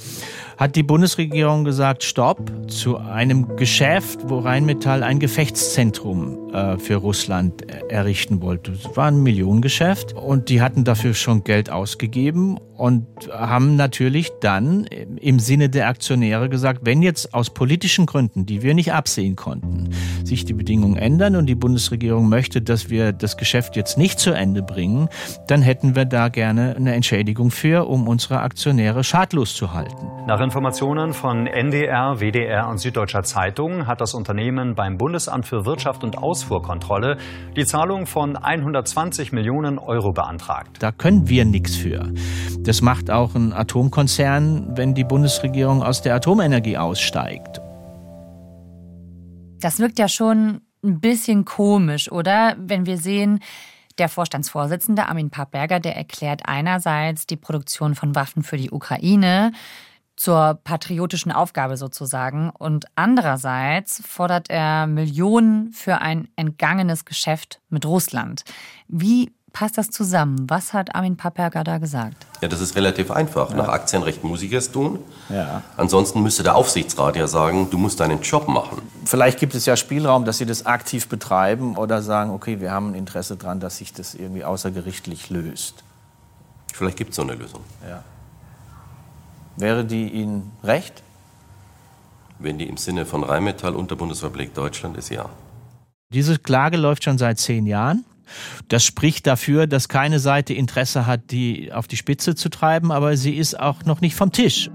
hat 0.57 0.77
die 0.77 0.83
Bundesregierung 0.83 1.65
gesagt, 1.65 2.05
stopp 2.05 2.71
zu 2.71 2.99
einem 2.99 3.57
Geschäft, 3.57 4.21
wo 4.25 4.39
Rheinmetall 4.41 5.03
ein 5.03 5.19
Gefechtszentrum 5.19 6.51
äh, 6.53 6.79
für 6.79 6.97
Russland 6.97 7.71
errichten 7.91 8.43
wollte. 8.43 8.73
Es 8.73 8.97
war 8.97 9.07
ein 9.07 9.23
Millionengeschäft 9.23 10.13
und 10.15 10.49
die 10.49 10.61
hatten 10.61 10.85
dafür 10.85 11.15
schon 11.15 11.45
Geld 11.45 11.71
ausgegeben 11.71 12.59
und 12.81 13.07
haben 13.31 13.77
natürlich 13.77 14.31
dann 14.41 14.85
im 14.85 15.39
Sinne 15.39 15.69
der 15.69 15.89
Aktionäre 15.89 16.49
gesagt, 16.49 16.81
wenn 16.85 17.03
jetzt 17.03 17.35
aus 17.35 17.51
politischen 17.51 18.07
Gründen, 18.07 18.47
die 18.47 18.63
wir 18.63 18.73
nicht 18.73 18.95
absehen 18.95 19.37
konnten, 19.37 19.91
sich 20.25 20.47
die 20.47 20.55
Bedingungen 20.55 20.97
ändern 20.97 21.37
und 21.37 21.45
die 21.45 21.55
Bundesregierung 21.55 22.31
möchte, 22.31 22.63
dass 22.63 22.89
wir 22.89 23.13
das 23.13 23.37
Geschäft 23.37 23.77
jetzt 23.77 23.99
nicht 23.99 24.19
zu 24.19 24.31
Ende 24.31 24.63
bringen, 24.63 25.11
dann 25.47 25.61
hätten 25.61 25.95
wir 25.95 26.07
da 26.07 26.29
gerne 26.29 26.75
eine 26.75 26.95
Entschädigung 26.95 27.51
für, 27.51 27.87
um 27.87 28.09
unsere 28.09 28.41
Aktionäre 28.41 29.05
schadlos 29.05 29.55
zu 29.55 29.75
halten. 29.75 30.07
Nach 30.27 30.41
Informationen 30.41 31.13
von 31.13 31.47
NDR, 31.47 32.21
WDR 32.21 32.67
und 32.67 32.79
Süddeutscher 32.79 33.25
Zeitung 33.25 33.87
hat 33.87 34.01
das 34.01 34.15
Unternehmen 34.15 34.75
beim 34.75 34.97
Bundesamt 34.97 35.45
für 35.45 35.67
Wirtschaft 35.67 36.03
und 36.03 36.17
Ausfuhrkontrolle 36.17 37.19
die 37.57 37.67
Zahlung 37.67 38.07
von 38.07 38.37
120 38.37 39.33
Millionen 39.33 39.79
Euro 39.79 40.13
beantragt. 40.13 40.79
Da 40.81 40.93
können 40.93 41.29
wir 41.29 41.45
nichts 41.45 41.77
für. 41.77 42.11
Das 42.65 42.83
macht 42.83 43.11
auch 43.11 43.35
ein 43.35 43.55
Atomkonzern, 43.55 44.77
wenn 44.77 44.95
die 44.95 45.05
Bundesregierung 45.05 45.83
aus 45.83 46.03
der 46.03 46.15
Atomenergie 46.15 46.77
aussteigt. 46.77 47.61
Das 49.61 49.79
wirkt 49.79 49.99
ja 49.99 50.09
schon 50.09 50.61
ein 50.85 51.01
bisschen 51.01 51.47
komisch, 51.47 52.13
oder? 52.13 52.57
Wenn 52.59 52.85
wir 52.85 52.99
sehen, 52.99 53.41
der 53.99 54.11
Vorstandsvorsitzende 54.11 55.09
Armin 55.09 55.31
Pappberger, 55.31 55.81
der 55.81 55.97
erklärt 55.97 56.43
einerseits 56.45 57.27
die 57.27 57.37
Produktion 57.37 57.95
von 57.95 58.15
Waffen 58.15 58.43
für 58.43 58.57
die 58.59 58.71
Ukraine 58.71 59.53
zur 60.17 60.61
patriotischen 60.65 61.33
Aufgabe 61.33 61.79
sozusagen 61.79 62.51
und 62.51 62.85
andererseits 62.95 64.03
fordert 64.07 64.51
er 64.51 64.87
Millionen 64.87 65.73
für 65.73 66.03
ein 66.03 66.29
entgangenes 66.37 67.07
Geschäft 67.07 67.63
mit 67.71 67.87
Russland. 67.87 68.43
Wie 68.87 69.33
passt 69.53 69.79
das 69.79 69.91
zusammen? 69.91 70.49
Was 70.49 70.73
hat 70.73 70.95
Armin 70.95 71.17
Paperger 71.17 71.65
da 71.65 71.79
gesagt? 71.79 72.27
Ja, 72.41 72.49
das 72.49 72.61
ist 72.61 72.77
relativ 72.77 73.11
einfach. 73.11 73.51
Ja. 73.51 73.57
Nach 73.57 73.69
Aktienrecht 73.69 74.25
muss 74.25 74.43
ich 74.43 74.53
es 74.53 74.73
tun. 74.73 74.99
Ja. 75.29 75.63
Ansonsten 75.77 76.23
müsste 76.23 76.43
der 76.43 76.57
Aufsichtsrat 76.57 77.17
ja 77.17 77.27
sagen, 77.27 77.69
du 77.71 77.79
musst 77.79 78.01
deinen 78.01 78.21
Job 78.23 78.49
machen. 78.49 78.83
Vielleicht 79.05 79.39
gibt 79.39 79.55
es 79.55 79.67
ja 79.67 79.77
Spielraum, 79.77 80.25
dass 80.25 80.39
Sie 80.39 80.47
das 80.47 80.67
aktiv 80.67 81.09
betreiben 81.09 81.77
oder 81.77 82.03
sagen, 82.03 82.31
okay, 82.31 82.61
wir 82.61 82.71
haben 82.71 82.93
ein 82.93 82.95
Interesse 82.95 83.37
daran, 83.37 83.61
dass 83.61 83.79
sich 83.79 83.93
das 83.93 84.15
irgendwie 84.15 84.45
außergerichtlich 84.45 85.31
löst. 85.31 85.83
Vielleicht 86.73 86.97
gibt 86.97 87.11
es 87.11 87.17
so 87.17 87.23
eine 87.23 87.35
Lösung. 87.35 87.61
Ja. 87.89 88.03
Wäre 89.57 89.85
die 89.85 90.09
Ihnen 90.09 90.53
recht? 90.65 91.03
Wenn 92.39 92.59
die 92.59 92.67
im 92.67 92.79
Sinne 92.79 93.05
von 93.05 93.23
Rheinmetall 93.23 93.75
und 93.75 93.91
der 93.91 93.97
Bundesrepublik 93.97 94.55
Deutschland 94.55 94.97
ist, 94.97 95.11
ja. 95.11 95.29
Diese 96.13 96.39
Klage 96.39 96.77
läuft 96.77 97.05
schon 97.05 97.19
seit 97.19 97.39
zehn 97.39 97.67
Jahren. 97.67 98.05
Das 98.69 98.85
spricht 98.85 99.27
dafür, 99.27 99.67
dass 99.67 99.89
keine 99.89 100.19
Seite 100.19 100.55
Interesse 100.55 101.07
hat, 101.07 101.31
die 101.31 101.73
auf 101.73 101.89
die 101.89 101.97
Spitze 101.97 102.35
zu 102.35 102.49
treiben, 102.49 102.93
aber 102.93 103.17
sie 103.17 103.37
ist 103.37 103.59
auch 103.59 103.85
noch 103.85 104.01
nicht 104.01 104.15
vom 104.15 104.33
Tisch. 104.33 104.71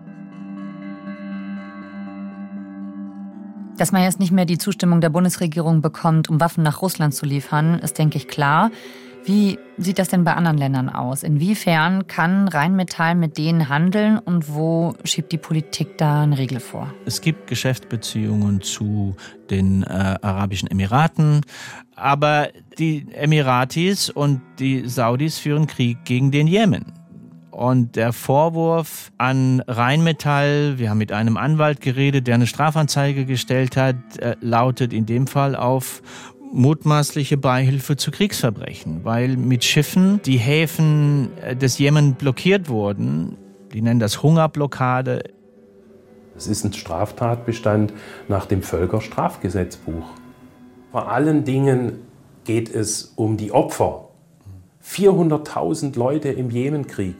Dass 3.77 3.91
man 3.91 4.03
jetzt 4.03 4.19
nicht 4.19 4.31
mehr 4.31 4.45
die 4.45 4.57
Zustimmung 4.57 5.01
der 5.01 5.09
Bundesregierung 5.09 5.81
bekommt, 5.81 6.29
um 6.29 6.39
Waffen 6.39 6.63
nach 6.63 6.81
Russland 6.81 7.13
zu 7.13 7.25
liefern, 7.25 7.79
ist, 7.79 7.97
denke 7.97 8.17
ich, 8.17 8.27
klar. 8.27 8.71
Wie 9.25 9.58
sieht 9.77 9.98
das 9.98 10.10
denn 10.10 10.24
bei 10.24 10.36
anderen 10.36 10.60
Ländern 10.60 10.88
aus? 10.88 11.24
Inwiefern 11.24 12.05
kann 12.05 12.48
Rheinmetall 12.48 13.15
mit 13.15 13.39
denen 13.39 13.70
handeln 13.70 14.20
und 14.20 14.53
wo 14.53 14.94
schiebt 15.03 15.32
die 15.32 15.39
Politik 15.39 15.98
da 15.98 16.22
eine 16.22 16.38
Regel 16.38 16.60
vor? 16.60 16.94
Es 17.05 17.22
gibt 17.22 17.48
Geschäftsbeziehungen 17.48 18.62
zu 18.62 19.15
den 19.50 19.82
äh, 19.82 19.88
Arabischen 20.22 20.70
Emiraten, 20.70 21.41
aber 21.96 22.50
die 22.77 23.08
Emiratis 23.13 24.12
und 24.12 24.41
die 24.60 24.88
Saudis 24.88 25.39
führen 25.39 25.65
Krieg 25.65 26.05
gegen 26.05 26.29
den 26.29 26.46
Jemen. 26.46 26.94
Und 27.50 27.96
der 27.96 28.12
Vorwurf 28.12 29.13
an 29.17 29.62
Rheinmetall, 29.65 30.77
wir 30.77 30.89
haben 30.89 30.98
mit 30.98 31.13
einem 31.13 31.38
Anwalt 31.38 31.79
geredet, 31.79 32.27
der 32.27 32.36
eine 32.36 32.48
Strafanzeige 32.48 33.25
gestellt 33.25 33.77
hat, 33.77 33.96
äh, 34.20 34.36
lautet 34.41 34.91
in 34.91 35.05
dem 35.05 35.25
Fall 35.25 35.55
auf 35.55 36.01
mutmaßliche 36.55 37.38
Beihilfe 37.38 37.97
zu 37.97 38.12
Kriegsverbrechen, 38.12 39.01
weil 39.03 39.35
mit 39.38 39.63
Schiffen 39.63 40.21
die 40.25 40.38
Häfen 40.38 41.29
äh, 41.41 41.55
des 41.55 41.77
Jemen 41.77 42.15
blockiert 42.15 42.69
wurden. 42.69 43.38
Die 43.74 43.81
nennen 43.81 44.00
das 44.00 44.24
Hungerblockade. 44.24 45.24
Es 46.38 46.47
ist 46.47 46.63
ein 46.63 46.74
Straftatbestand 46.74 47.93
nach 48.27 48.45
dem 48.45 48.62
Völkerstrafgesetzbuch. 48.62 50.05
Vor 50.91 51.12
allen 51.12 51.43
Dingen 51.43 52.00
geht 52.45 52.74
es 52.74 53.13
um 53.15 53.38
die 53.38 53.51
Opfer. 53.51 54.09
400.000 54.83 55.97
Leute 55.97 56.29
im 56.29 56.51
Jemenkrieg, 56.51 57.15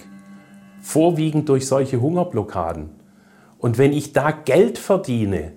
vorwiegend 0.82 1.50
durch 1.50 1.68
solche 1.68 2.00
Hungerblockaden. 2.00 2.90
Und 3.58 3.78
wenn 3.78 3.92
ich 3.92 4.14
da 4.14 4.32
Geld 4.32 4.78
verdiene, 4.78 5.54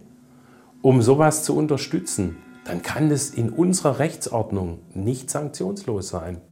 um 0.80 1.02
sowas 1.02 1.44
zu 1.44 1.54
unterstützen, 1.54 2.36
dann 2.68 2.82
kann 2.82 3.10
es 3.10 3.30
in 3.30 3.48
unserer 3.48 3.98
Rechtsordnung 3.98 4.80
nicht 4.94 5.30
sanktionslos 5.30 6.08
sein. 6.08 6.42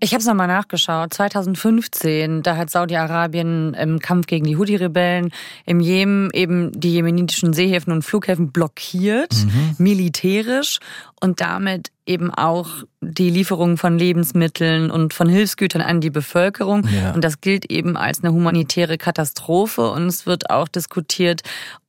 Ich 0.00 0.12
habe 0.12 0.20
es 0.20 0.26
nochmal 0.26 0.46
nachgeschaut. 0.46 1.12
2015, 1.12 2.44
da 2.44 2.56
hat 2.56 2.70
Saudi-Arabien 2.70 3.74
im 3.74 3.98
Kampf 3.98 4.26
gegen 4.26 4.44
die 4.46 4.56
Houthi-Rebellen 4.56 5.32
im 5.66 5.80
Jemen 5.80 6.30
eben 6.32 6.70
die 6.78 6.92
jemenitischen 6.92 7.52
Seehäfen 7.52 7.92
und 7.92 8.02
Flughäfen 8.02 8.52
blockiert, 8.52 9.34
mhm. 9.34 9.74
militärisch 9.78 10.78
und 11.20 11.40
damit 11.40 11.90
eben 12.06 12.32
auch 12.32 12.68
die 13.00 13.28
Lieferung 13.28 13.76
von 13.76 13.98
Lebensmitteln 13.98 14.92
und 14.92 15.14
von 15.14 15.28
Hilfsgütern 15.28 15.82
an 15.82 16.00
die 16.00 16.10
Bevölkerung. 16.10 16.86
Ja. 16.88 17.12
Und 17.12 17.24
das 17.24 17.40
gilt 17.40 17.68
eben 17.68 17.96
als 17.96 18.22
eine 18.22 18.32
humanitäre 18.32 18.98
Katastrophe. 18.98 19.90
Und 19.90 20.06
es 20.06 20.26
wird 20.26 20.48
auch 20.48 20.68
diskutiert, 20.68 21.42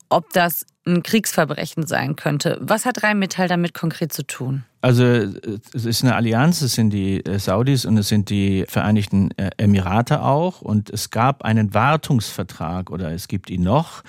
ob 0.09 0.31
das 0.33 0.65
ein 0.85 1.03
Kriegsverbrechen 1.03 1.85
sein 1.85 2.15
könnte. 2.15 2.57
Was 2.61 2.85
hat 2.85 3.03
Rheinmetall 3.03 3.47
damit 3.47 3.73
konkret 3.73 4.11
zu 4.11 4.25
tun? 4.25 4.63
Also 4.81 5.03
es 5.03 5.85
ist 5.85 6.03
eine 6.03 6.15
Allianz, 6.15 6.61
es 6.61 6.73
sind 6.73 6.91
die 6.91 7.23
äh, 7.25 7.37
Saudis 7.37 7.83
und 7.83 7.97
es 7.97 8.07
sind 8.07 8.29
die 8.29 8.65
Vereinigten 8.67 9.31
äh, 9.37 9.49
Emirate 9.57 10.21
auch. 10.21 10.61
Und 10.61 10.89
es 10.89 11.09
gab 11.09 11.43
einen 11.43 11.73
Wartungsvertrag 11.73 12.89
oder 12.89 13.11
es 13.11 13.27
gibt 13.27 13.49
ihn 13.49 13.63
noch, 13.63 14.03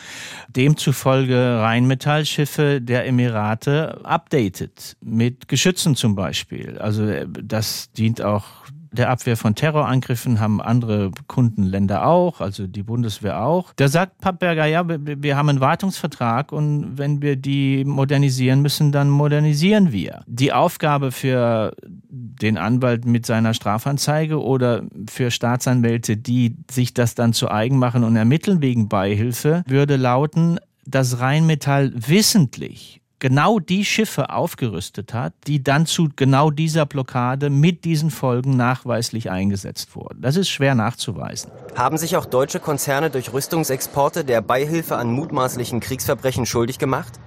demzufolge 0.48 1.58
Rheinmetallschiffe 1.60 2.80
der 2.80 3.04
Emirate 3.06 4.04
updated 4.04 4.96
mit 5.00 5.48
Geschützen 5.48 5.96
zum 5.96 6.14
Beispiel. 6.14 6.78
Also 6.78 7.04
äh, 7.04 7.26
das 7.28 7.90
dient 7.92 8.22
auch 8.22 8.46
der 8.92 9.10
Abwehr 9.10 9.36
von 9.36 9.54
Terrorangriffen 9.54 10.40
haben 10.40 10.60
andere 10.60 11.10
Kundenländer 11.26 12.06
auch, 12.06 12.40
also 12.40 12.66
die 12.66 12.82
Bundeswehr 12.82 13.42
auch. 13.42 13.72
Da 13.76 13.88
sagt 13.88 14.18
Pappberger, 14.18 14.66
ja, 14.66 14.84
wir 14.86 15.36
haben 15.36 15.48
einen 15.48 15.60
Wartungsvertrag 15.60 16.52
und 16.52 16.98
wenn 16.98 17.22
wir 17.22 17.36
die 17.36 17.84
modernisieren 17.84 18.62
müssen, 18.62 18.92
dann 18.92 19.08
modernisieren 19.08 19.92
wir. 19.92 20.22
Die 20.26 20.52
Aufgabe 20.52 21.12
für 21.12 21.74
den 22.08 22.58
Anwalt 22.58 23.04
mit 23.04 23.26
seiner 23.26 23.54
Strafanzeige 23.54 24.42
oder 24.42 24.82
für 25.08 25.30
Staatsanwälte, 25.30 26.16
die 26.16 26.56
sich 26.70 26.94
das 26.94 27.14
dann 27.14 27.32
zu 27.32 27.50
eigen 27.50 27.78
machen 27.78 28.04
und 28.04 28.16
ermitteln 28.16 28.60
wegen 28.60 28.88
Beihilfe, 28.88 29.62
würde 29.66 29.96
lauten, 29.96 30.58
dass 30.84 31.20
Rheinmetall 31.20 31.92
wissentlich 31.94 32.99
genau 33.20 33.60
die 33.60 33.84
Schiffe 33.84 34.30
aufgerüstet 34.30 35.14
hat, 35.14 35.32
die 35.46 35.62
dann 35.62 35.86
zu 35.86 36.08
genau 36.16 36.50
dieser 36.50 36.86
Blockade 36.86 37.50
mit 37.50 37.84
diesen 37.84 38.10
Folgen 38.10 38.56
nachweislich 38.56 39.30
eingesetzt 39.30 39.94
wurden. 39.94 40.20
Das 40.20 40.36
ist 40.36 40.48
schwer 40.48 40.74
nachzuweisen. 40.74 41.52
Haben 41.76 41.98
sich 41.98 42.16
auch 42.16 42.26
deutsche 42.26 42.58
Konzerne 42.58 43.10
durch 43.10 43.32
Rüstungsexporte 43.32 44.24
der 44.24 44.40
Beihilfe 44.40 44.96
an 44.96 45.12
mutmaßlichen 45.12 45.80
Kriegsverbrechen 45.80 46.46
schuldig 46.46 46.78
gemacht? 46.78 47.20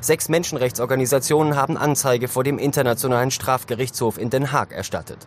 Sechs 0.00 0.28
Menschenrechtsorganisationen 0.28 1.56
haben 1.56 1.76
Anzeige 1.76 2.28
vor 2.28 2.44
dem 2.44 2.58
Internationalen 2.58 3.30
Strafgerichtshof 3.30 4.18
in 4.18 4.30
Den 4.30 4.52
Haag 4.52 4.72
erstattet. 4.72 5.26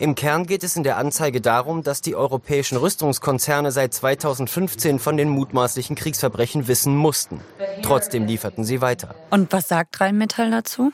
Im 0.00 0.14
Kern 0.14 0.46
geht 0.46 0.64
es 0.64 0.76
in 0.76 0.82
der 0.82 0.96
Anzeige 0.96 1.42
darum, 1.42 1.82
dass 1.82 2.00
die 2.00 2.16
europäischen 2.16 2.78
Rüstungskonzerne 2.78 3.70
seit 3.70 3.92
2015 3.92 4.98
von 4.98 5.18
den 5.18 5.28
mutmaßlichen 5.28 5.94
Kriegsverbrechen 5.94 6.68
wissen 6.68 6.96
mussten. 6.96 7.42
Trotzdem 7.82 8.24
lieferten 8.24 8.64
sie 8.64 8.80
weiter. 8.80 9.14
Und 9.28 9.52
was 9.52 9.68
sagt 9.68 10.00
Rheinmetall 10.00 10.50
dazu? 10.50 10.90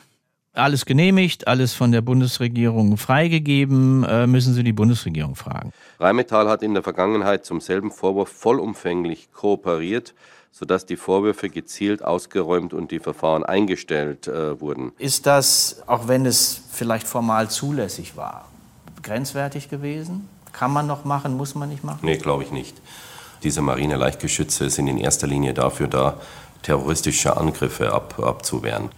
Alles 0.51 0.85
genehmigt, 0.85 1.47
alles 1.47 1.73
von 1.73 1.93
der 1.93 2.01
Bundesregierung 2.01 2.97
freigegeben, 2.97 4.03
äh, 4.03 4.27
müssen 4.27 4.53
Sie 4.53 4.63
die 4.63 4.73
Bundesregierung 4.73 5.35
fragen. 5.35 5.71
Rheinmetall 6.01 6.49
hat 6.49 6.61
in 6.61 6.73
der 6.73 6.83
Vergangenheit 6.83 7.45
zum 7.45 7.61
selben 7.61 7.91
Vorwurf 7.91 8.27
vollumfänglich 8.29 9.31
kooperiert 9.31 10.13
sodass 10.49 10.87
die 10.87 10.95
Vorwürfe 10.95 11.49
gezielt 11.49 12.03
ausgeräumt 12.03 12.73
und 12.73 12.89
die 12.89 12.97
Verfahren 12.97 13.45
eingestellt 13.45 14.27
äh, 14.27 14.59
wurden. 14.59 14.91
Ist 14.97 15.27
das, 15.27 15.83
auch 15.85 16.07
wenn 16.07 16.25
es 16.25 16.59
vielleicht 16.71 17.07
formal 17.07 17.47
zulässig 17.51 18.17
war, 18.17 18.47
grenzwertig 19.07 19.69
gewesen? 19.69 20.27
Kann 20.51 20.71
man 20.71 20.87
noch 20.87 21.05
machen, 21.05 21.37
muss 21.37 21.55
man 21.55 21.69
nicht 21.69 21.83
machen? 21.83 21.99
Nee, 22.01 22.17
glaube 22.17 22.43
ich 22.43 22.51
nicht. 22.51 22.75
Diese 23.43 23.61
Marine-Leichtgeschütze 23.61 24.69
sind 24.69 24.87
in 24.87 24.97
erster 24.97 25.27
Linie 25.27 25.53
dafür 25.53 25.87
da, 25.87 26.15
terroristische 26.63 27.37
Angriffe 27.37 27.93
ab, 27.93 28.19
abzuwehren. 28.19 28.89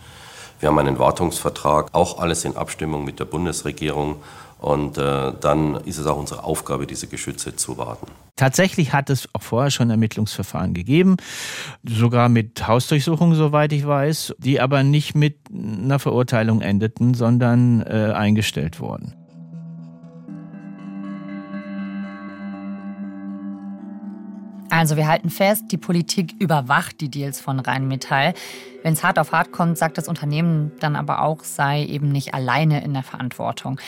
Wir 0.59 0.69
haben 0.69 0.79
einen 0.79 0.99
Wartungsvertrag, 0.99 1.89
auch 1.93 2.19
alles 2.19 2.45
in 2.45 2.57
Abstimmung 2.57 3.05
mit 3.05 3.19
der 3.19 3.25
Bundesregierung. 3.25 4.17
Und 4.59 4.97
äh, 4.97 5.31
dann 5.39 5.75
ist 5.85 5.97
es 5.97 6.05
auch 6.05 6.17
unsere 6.17 6.43
Aufgabe, 6.43 6.85
diese 6.85 7.07
Geschütze 7.07 7.55
zu 7.55 7.77
warten. 7.77 8.07
Tatsächlich 8.35 8.91
hat 8.91 9.09
es 9.09 9.29
auch 9.33 9.41
vorher 9.41 9.71
schon 9.71 9.89
Ermittlungsverfahren 9.89 10.73
gegeben, 10.73 11.15
sogar 11.83 12.27
mit 12.27 12.67
Hausdurchsuchungen, 12.67 13.35
soweit 13.35 13.71
ich 13.71 13.87
weiß, 13.87 14.35
die 14.37 14.59
aber 14.59 14.83
nicht 14.83 15.15
mit 15.15 15.37
einer 15.53 15.99
Verurteilung 15.99 16.61
endeten, 16.61 17.13
sondern 17.13 17.81
äh, 17.81 18.13
eingestellt 18.13 18.81
wurden. 18.81 19.13
Also 24.69 24.95
wir 24.95 25.07
halten 25.07 25.29
fest, 25.29 25.65
die 25.71 25.77
Politik 25.77 26.35
überwacht 26.39 27.01
die 27.01 27.09
Deals 27.09 27.41
von 27.41 27.59
Rheinmetall. 27.59 28.33
Wenn 28.83 28.93
es 28.93 29.03
hart 29.03 29.19
auf 29.19 29.31
hart 29.31 29.51
kommt, 29.51 29.77
sagt 29.77 29.97
das 29.97 30.07
Unternehmen 30.07 30.71
dann 30.79 30.95
aber 30.95 31.21
auch, 31.21 31.43
sei 31.43 31.85
eben 31.85 32.11
nicht 32.11 32.33
alleine 32.33 32.83
in 32.83 32.93
der 32.93 33.03
Verantwortung. 33.03 33.79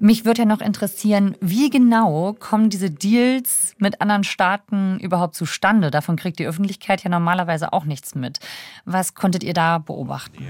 Mich 0.00 0.24
würde 0.24 0.42
ja 0.42 0.44
noch 0.44 0.60
interessieren, 0.60 1.36
wie 1.40 1.70
genau 1.70 2.34
kommen 2.34 2.68
diese 2.68 2.90
Deals 2.90 3.74
mit 3.78 4.00
anderen 4.00 4.24
Staaten 4.24 4.98
überhaupt 4.98 5.36
zustande? 5.36 5.90
Davon 5.90 6.16
kriegt 6.16 6.40
die 6.40 6.46
Öffentlichkeit 6.46 7.04
ja 7.04 7.10
normalerweise 7.10 7.72
auch 7.72 7.84
nichts 7.84 8.14
mit. 8.14 8.40
Was 8.84 9.14
konntet 9.14 9.44
ihr 9.44 9.54
da 9.54 9.78
beobachten? 9.78 10.48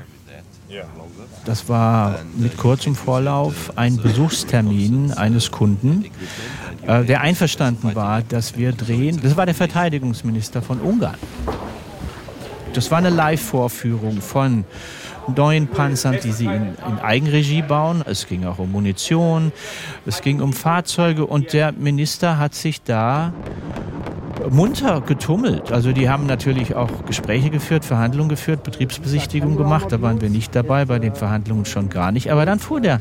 Das 1.45 1.69
war 1.69 2.19
mit 2.37 2.57
kurzem 2.57 2.95
Vorlauf 2.95 3.77
ein 3.77 3.99
Besuchstermin 3.99 5.13
eines 5.13 5.51
Kunden, 5.51 6.07
äh, 6.87 7.05
der 7.05 7.21
einverstanden 7.21 7.95
war, 7.95 8.23
dass 8.23 8.57
wir 8.57 8.73
drehen. 8.73 9.21
Das 9.23 9.37
war 9.37 9.47
der 9.47 9.55
Verteidigungsminister 9.55 10.63
von 10.63 10.81
Ungarn. 10.81 11.19
Das 12.75 12.91
war 12.91 12.99
eine 12.99 13.11
Live-Vorführung 13.11 14.21
von 14.21 14.65
neuen 15.35 15.69
Panzern, 15.69 16.19
die 16.23 16.33
sie 16.33 16.47
in, 16.47 16.77
in, 16.87 16.99
Eigenregie 17.01 17.63
bauen. 17.63 18.03
Es 18.05 18.27
ging 18.27 18.45
auch 18.45 18.59
um 18.59 18.73
Munition, 18.73 19.53
es 20.07 20.21
ging 20.21 20.41
um 20.41 20.53
Fahrzeuge 20.53 21.27
und 21.27 21.53
der 21.53 21.73
Minister 21.73 22.39
hat 22.39 22.55
sich 22.55 22.83
da 22.83 23.33
munter 24.51 25.01
getummelt. 25.01 25.73
Also 25.73 25.93
die 25.93 26.09
haben 26.09 26.27
natürlich 26.27 26.75
auch 26.75 27.05
Gespräche 27.07 27.51
geführt, 27.51 27.85
Verhandlungen 27.85 28.29
geführt, 28.29 28.63
Betriebsbesichtigungen 28.63 29.57
gemacht. 29.57 29.91
Da 29.91 30.03
waren 30.03 30.21
wir 30.21 30.31
nicht 30.31 30.55
dabei, 30.55 30.85
bei 30.85 30.99
den 30.99 31.15
Verhandlungen 31.15 31.65
schon 31.65 31.89
gar 31.89 32.13
nicht. 32.13 32.31
Aber 32.31 32.47
dann 32.47 32.59
fuhr 32.59 32.81
der 32.81 33.01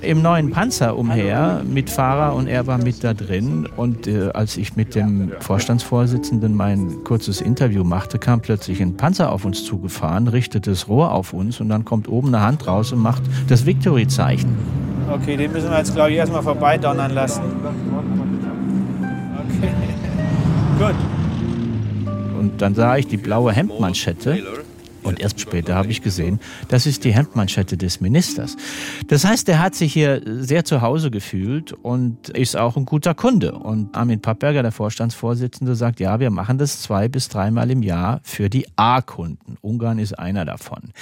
im 0.00 0.22
neuen 0.22 0.50
Panzer 0.50 0.96
umher 0.96 1.62
mit 1.64 1.90
Fahrer 1.90 2.34
und 2.34 2.46
er 2.46 2.66
war 2.66 2.78
mit 2.78 3.02
da 3.04 3.14
drin. 3.14 3.68
Und 3.76 4.06
äh, 4.06 4.30
als 4.32 4.56
ich 4.56 4.76
mit 4.76 4.94
dem 4.94 5.32
Vorstandsvorsitzenden 5.40 6.54
mein 6.54 7.04
kurzes 7.04 7.40
Interview 7.40 7.84
machte, 7.84 8.18
kam 8.18 8.40
plötzlich 8.40 8.80
ein 8.80 8.96
Panzer 8.96 9.32
auf 9.32 9.44
uns 9.44 9.64
zugefahren, 9.64 10.28
richtete 10.28 10.70
das 10.70 10.88
Rohr 10.88 11.12
auf 11.12 11.32
uns 11.32 11.60
und 11.60 11.68
dann 11.68 11.84
kommt 11.84 12.08
oben 12.08 12.28
eine 12.28 12.40
Hand 12.40 12.66
raus 12.66 12.92
und 12.92 13.00
macht 13.00 13.22
das 13.48 13.66
Victory-Zeichen. 13.66 14.56
Okay, 15.10 15.36
den 15.36 15.52
müssen 15.52 15.70
wir 15.70 15.78
jetzt, 15.78 15.94
glaube 15.94 16.10
ich, 16.10 16.16
erstmal 16.16 16.42
vorbeidonnern 16.42 17.12
lassen. 17.12 17.42
Okay. 19.56 19.94
Gut. 20.78 20.94
Und 22.38 22.60
dann 22.60 22.74
sah 22.74 22.96
ich 22.96 23.06
die 23.06 23.16
blaue 23.16 23.52
Hemdmanschette 23.52 24.42
und 25.04 25.20
erst 25.20 25.38
später 25.38 25.74
habe 25.74 25.88
ich 25.90 26.02
gesehen, 26.02 26.40
das 26.68 26.86
ist 26.86 27.04
die 27.04 27.12
Hemdmanschette 27.12 27.76
des 27.76 28.00
Ministers. 28.00 28.56
Das 29.08 29.24
heißt, 29.24 29.48
er 29.50 29.60
hat 29.60 29.74
sich 29.74 29.92
hier 29.92 30.22
sehr 30.24 30.64
zu 30.64 30.80
Hause 30.80 31.10
gefühlt 31.10 31.72
und 31.72 32.30
ist 32.30 32.56
auch 32.56 32.76
ein 32.76 32.86
guter 32.86 33.14
Kunde. 33.14 33.52
Und 33.52 33.94
Armin 33.94 34.20
Pappberger, 34.20 34.62
der 34.62 34.72
Vorstandsvorsitzende, 34.72 35.74
sagt, 35.74 36.00
ja, 36.00 36.20
wir 36.20 36.30
machen 36.30 36.56
das 36.56 36.80
zwei 36.80 37.08
bis 37.08 37.28
dreimal 37.28 37.70
im 37.70 37.82
Jahr 37.82 38.20
für 38.22 38.48
die 38.48 38.66
A-Kunden. 38.76 39.56
Ungarn 39.60 39.98
ist 39.98 40.18
einer 40.18 40.46
davon. 40.46 40.92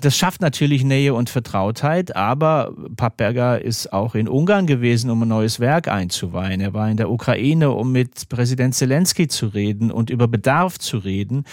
Das 0.00 0.16
schafft 0.16 0.40
natürlich 0.40 0.82
Nähe 0.82 1.14
und 1.14 1.30
Vertrautheit, 1.30 2.16
aber 2.16 2.74
Pappberger 2.96 3.62
ist 3.62 3.92
auch 3.92 4.16
in 4.16 4.28
Ungarn 4.28 4.66
gewesen, 4.66 5.08
um 5.08 5.22
ein 5.22 5.28
neues 5.28 5.60
Werk 5.60 5.86
einzuweihen. 5.86 6.60
Er 6.60 6.74
war 6.74 6.90
in 6.90 6.96
der 6.96 7.10
Ukraine, 7.10 7.70
um 7.70 7.92
mit 7.92 8.28
Präsident 8.28 8.74
Zelensky 8.74 9.28
zu 9.28 9.46
reden 9.46 9.92
und 9.92 10.10
über 10.10 10.26
Bedarf 10.26 10.78
zu 10.78 10.98
reden. 10.98 11.44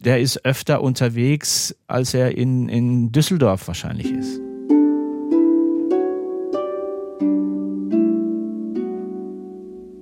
Der 0.00 0.20
ist 0.20 0.44
öfter 0.44 0.82
unterwegs 0.82 1.53
als 1.86 2.14
er 2.14 2.36
in, 2.36 2.68
in 2.68 3.12
Düsseldorf 3.12 3.66
wahrscheinlich 3.68 4.10
ist. 4.10 4.40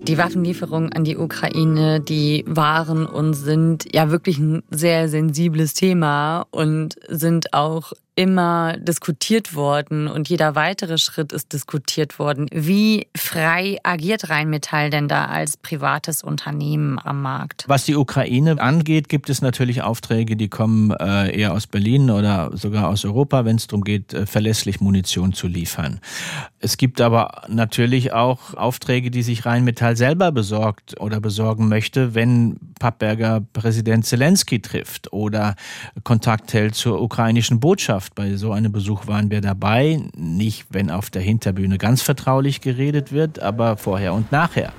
Die 0.08 0.18
Waffenlieferungen 0.18 0.92
an 0.92 1.04
die 1.04 1.16
Ukraine, 1.16 2.00
die 2.00 2.44
waren 2.48 3.06
und 3.06 3.34
sind 3.34 3.86
ja 3.94 4.10
wirklich 4.10 4.38
ein 4.38 4.64
sehr 4.70 5.08
sensibles 5.08 5.74
Thema 5.74 6.44
und 6.50 6.96
sind 7.08 7.54
auch 7.54 7.92
immer 8.14 8.76
diskutiert 8.76 9.54
worden 9.54 10.06
und 10.06 10.28
jeder 10.28 10.54
weitere 10.54 10.98
Schritt 10.98 11.32
ist 11.32 11.52
diskutiert 11.52 12.18
worden. 12.18 12.46
Wie 12.52 13.06
frei 13.16 13.78
agiert 13.84 14.28
Rheinmetall 14.28 14.90
denn 14.90 15.08
da 15.08 15.26
als 15.26 15.56
privates 15.56 16.22
Unternehmen 16.22 16.98
am 16.98 17.22
Markt? 17.22 17.64
Was 17.68 17.86
die 17.86 17.96
Ukraine 17.96 18.60
angeht, 18.60 19.08
gibt 19.08 19.30
es 19.30 19.40
natürlich 19.40 19.82
Aufträge, 19.82 20.36
die 20.36 20.48
kommen 20.48 20.90
äh, 20.90 21.34
eher 21.34 21.54
aus 21.54 21.66
Berlin 21.66 22.10
oder 22.10 22.50
sogar 22.52 22.88
aus 22.88 23.04
Europa, 23.06 23.46
wenn 23.46 23.56
es 23.56 23.66
darum 23.66 23.82
geht, 23.82 24.12
äh, 24.12 24.26
verlässlich 24.26 24.80
Munition 24.80 25.32
zu 25.32 25.46
liefern. 25.46 26.00
Es 26.58 26.76
gibt 26.76 27.00
aber 27.00 27.42
natürlich 27.48 28.12
auch 28.12 28.52
Aufträge, 28.54 29.10
die 29.10 29.22
sich 29.22 29.46
Rheinmetall 29.46 29.96
selber 29.96 30.32
besorgt 30.32 31.00
oder 31.00 31.18
besorgen 31.18 31.68
möchte, 31.68 32.14
wenn 32.14 32.58
Pappberger 32.78 33.42
Präsident 33.54 34.04
Zelensky 34.04 34.60
trifft 34.60 35.12
oder 35.12 35.54
Kontakt 36.04 36.52
hält 36.52 36.74
zur 36.74 37.00
ukrainischen 37.00 37.58
Botschaft 37.58 38.01
Botschaft. 38.02 38.14
Bei 38.14 38.36
so 38.36 38.52
einem 38.52 38.72
Besuch 38.72 39.06
waren 39.06 39.30
wir 39.30 39.40
dabei. 39.40 40.00
Nicht, 40.16 40.66
wenn 40.70 40.90
auf 40.90 41.10
der 41.10 41.22
Hinterbühne 41.22 41.78
ganz 41.78 42.02
vertraulich 42.02 42.60
geredet 42.60 43.12
wird, 43.12 43.40
aber 43.40 43.76
vorher 43.76 44.14
und 44.14 44.32
nachher. 44.32 44.72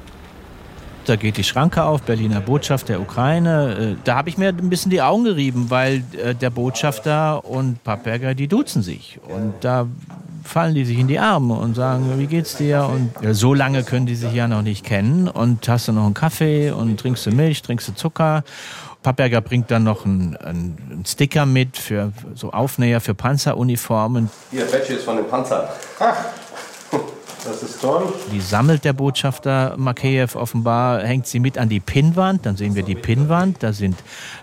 Da 1.06 1.18
geht 1.18 1.38
die 1.38 1.44
Schranke 1.44 1.84
auf, 1.84 2.04
Berliner 2.04 2.40
Botschaft 2.40 2.88
der 2.88 3.02
Ukraine. 3.02 3.94
Äh, 3.94 3.96
da 4.04 4.16
habe 4.16 4.30
ich 4.30 4.38
mir 4.38 4.50
ein 4.50 4.70
bisschen 4.70 4.90
die 4.90 5.02
Augen 5.02 5.26
gerieben, 5.26 5.70
weil 5.70 6.04
äh, 6.24 6.34
der 6.34 6.50
Botschafter 6.50 7.44
und 7.44 7.84
Pappberger, 7.84 8.36
die 8.36 8.48
duzen 8.48 8.82
sich. 8.82 9.20
Und 9.28 9.54
da 9.62 9.88
fallen 10.44 10.76
die 10.76 10.86
sich 10.86 11.00
in 11.00 11.08
die 11.08 11.20
Arme 11.20 11.56
und 11.56 11.76
sagen, 11.76 12.18
wie 12.18 12.28
geht's 12.28 12.56
dir? 12.56 12.90
Und 12.90 13.12
ja, 13.22 13.34
so 13.34 13.54
lange 13.54 13.84
können 13.84 14.06
die 14.06 14.16
sich 14.16 14.34
ja 14.34 14.48
noch 14.48 14.62
nicht 14.62 14.86
kennen. 14.86 15.28
Und 15.28 15.68
hast 15.68 15.88
du 15.88 15.92
noch 15.92 16.06
einen 16.06 16.14
Kaffee 16.14 16.72
und 16.72 17.00
trinkst 17.00 17.26
du 17.26 17.32
Milch, 17.32 17.62
trinkst 17.62 17.88
du 17.90 17.96
Zucker? 17.96 18.44
Pappberger 19.02 19.42
bringt 19.42 19.70
dann 19.70 19.84
noch 19.84 20.06
einen, 20.06 20.38
einen, 20.38 21.04
Sticker 21.06 21.46
mit 21.46 21.78
für 21.78 22.14
so 22.36 22.52
Aufnäher 22.52 23.02
für 23.02 23.14
Panzeruniformen. 23.14 24.30
Hier, 24.52 24.66
Badge 24.66 24.94
ist 24.94 25.04
von 25.04 25.18
dem 25.18 25.28
Panzer. 25.28 25.70
Ach, 26.00 26.16
das 27.44 27.64
ist 27.64 27.82
toll. 27.82 28.14
Die 28.32 28.40
sammelt 28.40 28.86
der 28.86 28.94
Botschafter 28.94 29.76
Makeyev 29.78 30.36
offenbar, 30.36 31.02
hängt 31.02 31.28
sie 31.28 31.40
mit 31.40 31.58
an 31.58 31.70
die 31.70 31.80
Pinnwand. 31.80 32.46
Dann 32.46 32.56
sehen 32.56 32.76
wir 32.76 32.84
die 32.84 32.96
Pinnwand. 32.96 33.62
Da 33.62 33.74
sind 33.74 33.96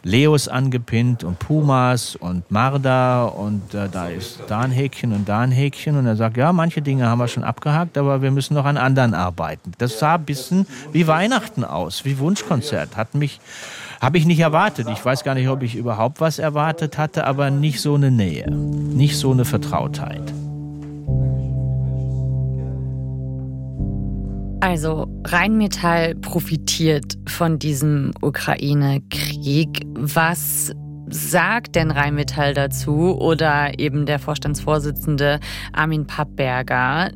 Leos 0.02 0.48
angepinnt 0.48 1.24
und 1.24 1.38
Pumas 1.38 2.16
und 2.16 2.50
Marder 2.50 3.36
und 3.36 3.74
äh, 3.74 3.88
da 3.90 4.08
ist 4.08 4.40
da 4.48 4.60
ein 4.60 4.70
Häkchen 4.70 5.12
und 5.12 5.28
da 5.28 5.40
ein 5.40 5.52
Häkchen. 5.52 5.96
Und 5.96 6.06
er 6.06 6.16
sagt, 6.16 6.36
ja, 6.36 6.52
manche 6.52 6.82
Dinge 6.82 7.08
haben 7.08 7.18
wir 7.18 7.28
schon 7.28 7.44
abgehakt, 7.44 7.98
aber 7.98 8.22
wir 8.22 8.30
müssen 8.30 8.54
noch 8.54 8.64
an 8.64 8.76
anderen 8.76 9.14
arbeiten. 9.14 9.72
Das 9.78 9.98
sah 9.98 10.14
ein 10.14 10.24
bisschen 10.24 10.66
wie 10.92 11.06
Weihnachten 11.06 11.64
aus, 11.64 12.04
wie 12.04 12.18
Wunschkonzert. 12.18 12.96
Hat 12.96 13.14
mich 13.14 13.40
habe 14.00 14.16
ich 14.16 14.24
nicht 14.24 14.40
erwartet. 14.40 14.88
Ich 14.90 15.04
weiß 15.04 15.24
gar 15.24 15.34
nicht, 15.34 15.48
ob 15.48 15.62
ich 15.62 15.76
überhaupt 15.76 16.22
was 16.22 16.38
erwartet 16.38 16.96
hatte, 16.96 17.26
aber 17.26 17.50
nicht 17.50 17.82
so 17.82 17.94
eine 17.94 18.10
Nähe, 18.10 18.50
nicht 18.50 19.18
so 19.18 19.30
eine 19.30 19.44
Vertrautheit. 19.44 20.32
Also 24.60 25.06
Rheinmetall 25.24 26.14
profitiert 26.16 27.14
von 27.26 27.58
diesem 27.58 28.12
Ukraine-Krieg. 28.20 29.86
Was 29.94 30.72
sagt 31.08 31.76
denn 31.76 31.90
Rheinmetall 31.90 32.52
dazu 32.52 33.18
oder 33.18 33.78
eben 33.78 34.04
der 34.04 34.18
Vorstandsvorsitzende 34.18 35.40
Armin 35.72 36.06
Pappberger, 36.06 37.10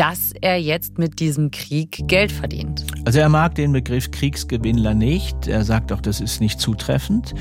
dass 0.00 0.32
er 0.40 0.56
jetzt 0.56 0.96
mit 0.96 1.20
diesem 1.20 1.50
Krieg 1.50 2.08
Geld 2.08 2.32
verdient. 2.32 2.86
Also 3.04 3.18
er 3.18 3.28
mag 3.28 3.54
den 3.54 3.70
Begriff 3.70 4.10
Kriegsgewinnler 4.10 4.94
nicht. 4.94 5.46
Er 5.46 5.62
sagt 5.62 5.92
auch, 5.92 6.00
das 6.00 6.22
ist 6.22 6.40
nicht 6.40 6.58
zutreffend. 6.58 7.34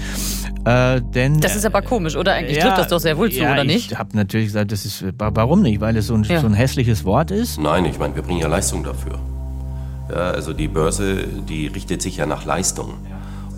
Äh, 0.65 1.01
denn, 1.01 1.39
das 1.39 1.55
ist 1.55 1.65
aber 1.65 1.81
komisch, 1.81 2.17
oder? 2.17 2.33
Eigentlich 2.33 2.57
ja, 2.57 2.65
trifft 2.65 2.79
das 2.79 2.87
doch 2.89 2.99
sehr 2.99 3.17
wohl 3.17 3.31
zu, 3.31 3.39
ja, 3.39 3.53
oder 3.53 3.63
nicht? 3.63 3.93
Ich 3.93 3.97
habe 3.97 4.13
natürlich 4.13 4.47
gesagt, 4.47 4.73
das 4.73 4.85
ist, 4.85 5.05
warum 5.17 5.61
nicht? 5.61 5.79
Weil 5.79 5.95
es 5.95 6.07
so 6.07 6.15
ein, 6.15 6.23
ja. 6.23 6.41
so 6.41 6.47
ein 6.47 6.53
hässliches 6.53 7.05
Wort 7.05 7.31
ist? 7.31 7.61
Nein, 7.61 7.85
ich 7.85 7.97
meine, 7.97 8.13
wir 8.13 8.23
bringen 8.23 8.41
ja 8.41 8.49
Leistung 8.49 8.83
dafür. 8.83 9.17
Ja, 10.09 10.31
also 10.31 10.51
die 10.51 10.67
Börse, 10.67 11.27
die 11.47 11.67
richtet 11.67 12.01
sich 12.01 12.17
ja 12.17 12.25
nach 12.25 12.43
Leistung. 12.43 12.95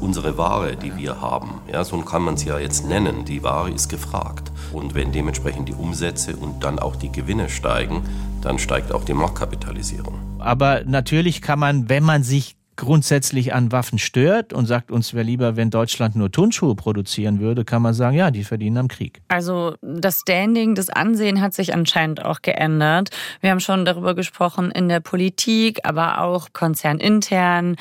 Unsere 0.02 0.36
Ware, 0.36 0.76
die 0.76 0.98
wir 0.98 1.22
haben, 1.22 1.62
ja, 1.72 1.84
so 1.84 1.98
kann 2.02 2.24
man 2.24 2.34
es 2.34 2.44
ja 2.44 2.58
jetzt 2.58 2.88
nennen, 2.88 3.24
die 3.24 3.44
Ware 3.44 3.70
ist 3.70 3.88
gefragt. 3.88 4.52
Und 4.74 4.96
wenn 4.96 5.12
dementsprechend 5.12 5.70
die 5.70 5.74
Umsätze 5.74 6.36
und 6.36 6.64
dann 6.64 6.80
auch 6.80 6.96
die 6.96 7.12
Gewinne 7.12 7.50
steigen, 7.50 8.02
dann 8.42 8.58
steigt 8.58 8.92
auch 8.92 9.04
die 9.06 9.14
Marktkapitalisierung. 9.14 10.16
Aber 10.40 10.84
natürlich 10.86 11.44
kann 11.44 11.60
man, 11.60 11.88
wenn 11.88 12.04
man 12.04 12.24
sich 12.24 12.56
grundsätzlich 12.82 13.54
an 13.54 13.72
Waffen 13.72 14.00
stört 14.00 14.54
und 14.54 14.66
sagt, 14.66 14.90
uns 14.90 15.14
wäre 15.14 15.24
lieber, 15.24 15.56
wenn 15.56 15.70
Deutschland 15.70 16.16
nur 16.16 16.32
Turnschuhe 16.32 16.76
produzieren 16.76 17.40
würde, 17.40 17.64
kann 17.64 17.84
man 17.84 17.94
sagen, 17.94 18.18
ja, 18.18 18.32
die 18.32 18.44
verdienen 18.44 18.78
am 18.78 18.88
Krieg. 18.88 19.22
Also 19.28 19.76
das 19.84 20.22
Standing, 20.22 20.74
das 20.74 20.90
Ansehen 20.90 21.42
hat 21.42 21.54
sich 21.54 21.76
anscheinend 21.76 22.26
auch 22.26 22.42
geändert. 22.42 23.10
Wir 23.40 23.52
haben 23.52 23.60
schon 23.60 23.86
darüber 23.86 24.16
gesprochen 24.16 24.72
in 24.72 24.90
der 24.90 25.00
Politik, 25.00 25.82
aber 25.84 26.22
auch 26.22 26.54
konzernintern, 26.54 27.76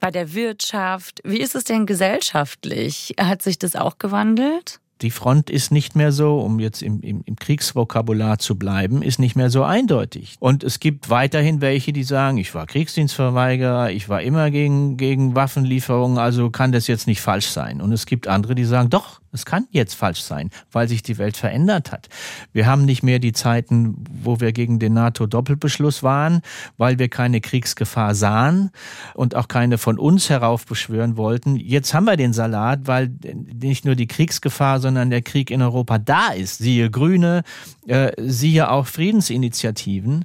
bei 0.00 0.10
der 0.10 0.32
Wirtschaft. 0.32 1.20
Wie 1.22 1.38
ist 1.38 1.54
es 1.54 1.64
denn 1.64 1.84
gesellschaftlich? 1.84 3.14
Hat 3.20 3.42
sich 3.42 3.58
das 3.58 3.76
auch 3.76 3.98
gewandelt? 3.98 4.80
Die 5.02 5.10
Front 5.10 5.50
ist 5.50 5.70
nicht 5.70 5.94
mehr 5.94 6.10
so, 6.10 6.40
um 6.40 6.58
jetzt 6.58 6.82
im, 6.82 7.00
im, 7.02 7.22
im, 7.24 7.36
Kriegsvokabular 7.36 8.38
zu 8.38 8.56
bleiben, 8.56 9.02
ist 9.02 9.18
nicht 9.18 9.36
mehr 9.36 9.50
so 9.50 9.62
eindeutig. 9.62 10.36
Und 10.40 10.64
es 10.64 10.80
gibt 10.80 11.10
weiterhin 11.10 11.60
welche, 11.60 11.92
die 11.92 12.02
sagen, 12.02 12.38
ich 12.38 12.54
war 12.54 12.66
Kriegsdienstverweigerer, 12.66 13.90
ich 13.90 14.08
war 14.08 14.22
immer 14.22 14.50
gegen, 14.50 14.96
gegen 14.96 15.34
Waffenlieferungen, 15.34 16.18
also 16.18 16.50
kann 16.50 16.72
das 16.72 16.86
jetzt 16.86 17.06
nicht 17.06 17.20
falsch 17.20 17.48
sein. 17.48 17.82
Und 17.82 17.92
es 17.92 18.06
gibt 18.06 18.26
andere, 18.26 18.54
die 18.54 18.64
sagen, 18.64 18.88
doch, 18.88 19.20
es 19.32 19.44
kann 19.44 19.66
jetzt 19.70 19.94
falsch 19.94 20.22
sein, 20.22 20.50
weil 20.72 20.88
sich 20.88 21.02
die 21.02 21.18
Welt 21.18 21.36
verändert 21.36 21.92
hat. 21.92 22.08
Wir 22.52 22.66
haben 22.66 22.84
nicht 22.84 23.02
mehr 23.02 23.18
die 23.18 23.32
Zeiten, 23.32 24.04
wo 24.22 24.40
wir 24.40 24.52
gegen 24.52 24.78
den 24.78 24.94
NATO-Doppelbeschluss 24.94 26.02
waren, 26.02 26.40
weil 26.76 26.98
wir 26.98 27.08
keine 27.08 27.40
Kriegsgefahr 27.40 28.14
sahen 28.14 28.70
und 29.14 29.34
auch 29.34 29.48
keine 29.48 29.78
von 29.78 29.98
uns 29.98 30.30
heraufbeschwören 30.30 31.16
wollten. 31.16 31.56
Jetzt 31.56 31.94
haben 31.94 32.04
wir 32.04 32.16
den 32.16 32.32
Salat, 32.32 32.86
weil 32.86 33.10
nicht 33.34 33.84
nur 33.84 33.94
die 33.94 34.06
Kriegsgefahr, 34.06 34.80
sondern 34.80 35.10
der 35.10 35.22
Krieg 35.22 35.50
in 35.50 35.62
Europa 35.62 35.98
da 35.98 36.28
ist. 36.28 36.58
Siehe 36.58 36.90
Grüne, 36.90 37.42
äh, 37.86 38.12
siehe 38.18 38.70
auch 38.70 38.86
Friedensinitiativen. 38.86 40.24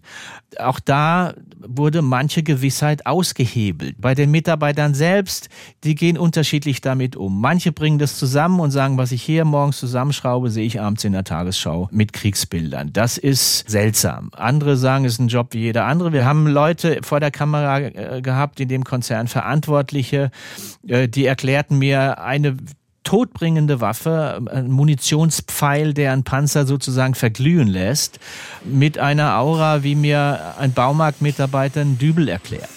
Auch 0.60 0.80
da 0.80 1.34
wurde 1.60 2.02
manche 2.02 2.44
Gewissheit 2.44 3.06
ausgehebelt. 3.06 3.96
Bei 4.00 4.16
den 4.16 4.32
Mitarbeitern 4.32 4.94
selbst, 4.94 5.50
die 5.84 5.96
gehen 5.96 6.18
unterschiedlich 6.18 6.82
damit 6.82 7.16
um. 7.16 7.40
Manche 7.40 7.72
bringen 7.72 8.00
das 8.00 8.18
zusammen 8.18 8.60
und 8.60 8.72
sagen, 8.72 8.91
was 8.98 9.12
ich 9.12 9.22
hier 9.22 9.46
morgens 9.46 9.80
zusammenschraube, 9.80 10.50
sehe 10.50 10.66
ich 10.66 10.82
abends 10.82 11.04
in 11.04 11.14
der 11.14 11.24
Tagesschau 11.24 11.90
mit 11.92 12.14
Kriegsbildern. 12.14 12.94
Das 12.94 13.18
ist 13.18 13.70
seltsam. 13.70 14.30
Andere 14.36 14.78
sagen, 14.78 15.06
es 15.06 15.14
ist 15.14 15.20
ein 15.20 15.28
Job 15.28 15.50
wie 15.52 15.60
jeder 15.60 15.86
andere. 15.86 16.14
Wir 16.14 16.26
haben 16.26 16.48
Leute 16.48 17.00
vor 17.04 17.20
der 17.20 17.32
Kamera 17.32 17.80
äh, 17.80 18.22
gehabt, 18.22 18.60
in 18.60 18.68
dem 18.68 18.84
Konzern 18.84 19.28
Verantwortliche, 19.28 20.32
äh, 20.88 21.08
die 21.08 21.26
erklärten 21.26 21.78
mir, 21.78 22.22
eine 22.22 22.58
todbringende 23.04 23.82
Waffe, 23.82 24.42
ein 24.52 24.70
Munitionspfeil, 24.70 25.94
der 25.94 26.14
einen 26.14 26.24
Panzer 26.24 26.66
sozusagen 26.66 27.16
verglühen 27.16 27.68
lässt, 27.68 28.20
mit 28.64 28.98
einer 28.98 29.38
Aura, 29.38 29.84
wie 29.84 29.96
mir 29.96 30.56
ein 30.60 30.74
Baumarktmitarbeiter 30.74 31.82
einen 31.82 31.98
Dübel 31.98 32.28
erklärt. 32.28 32.70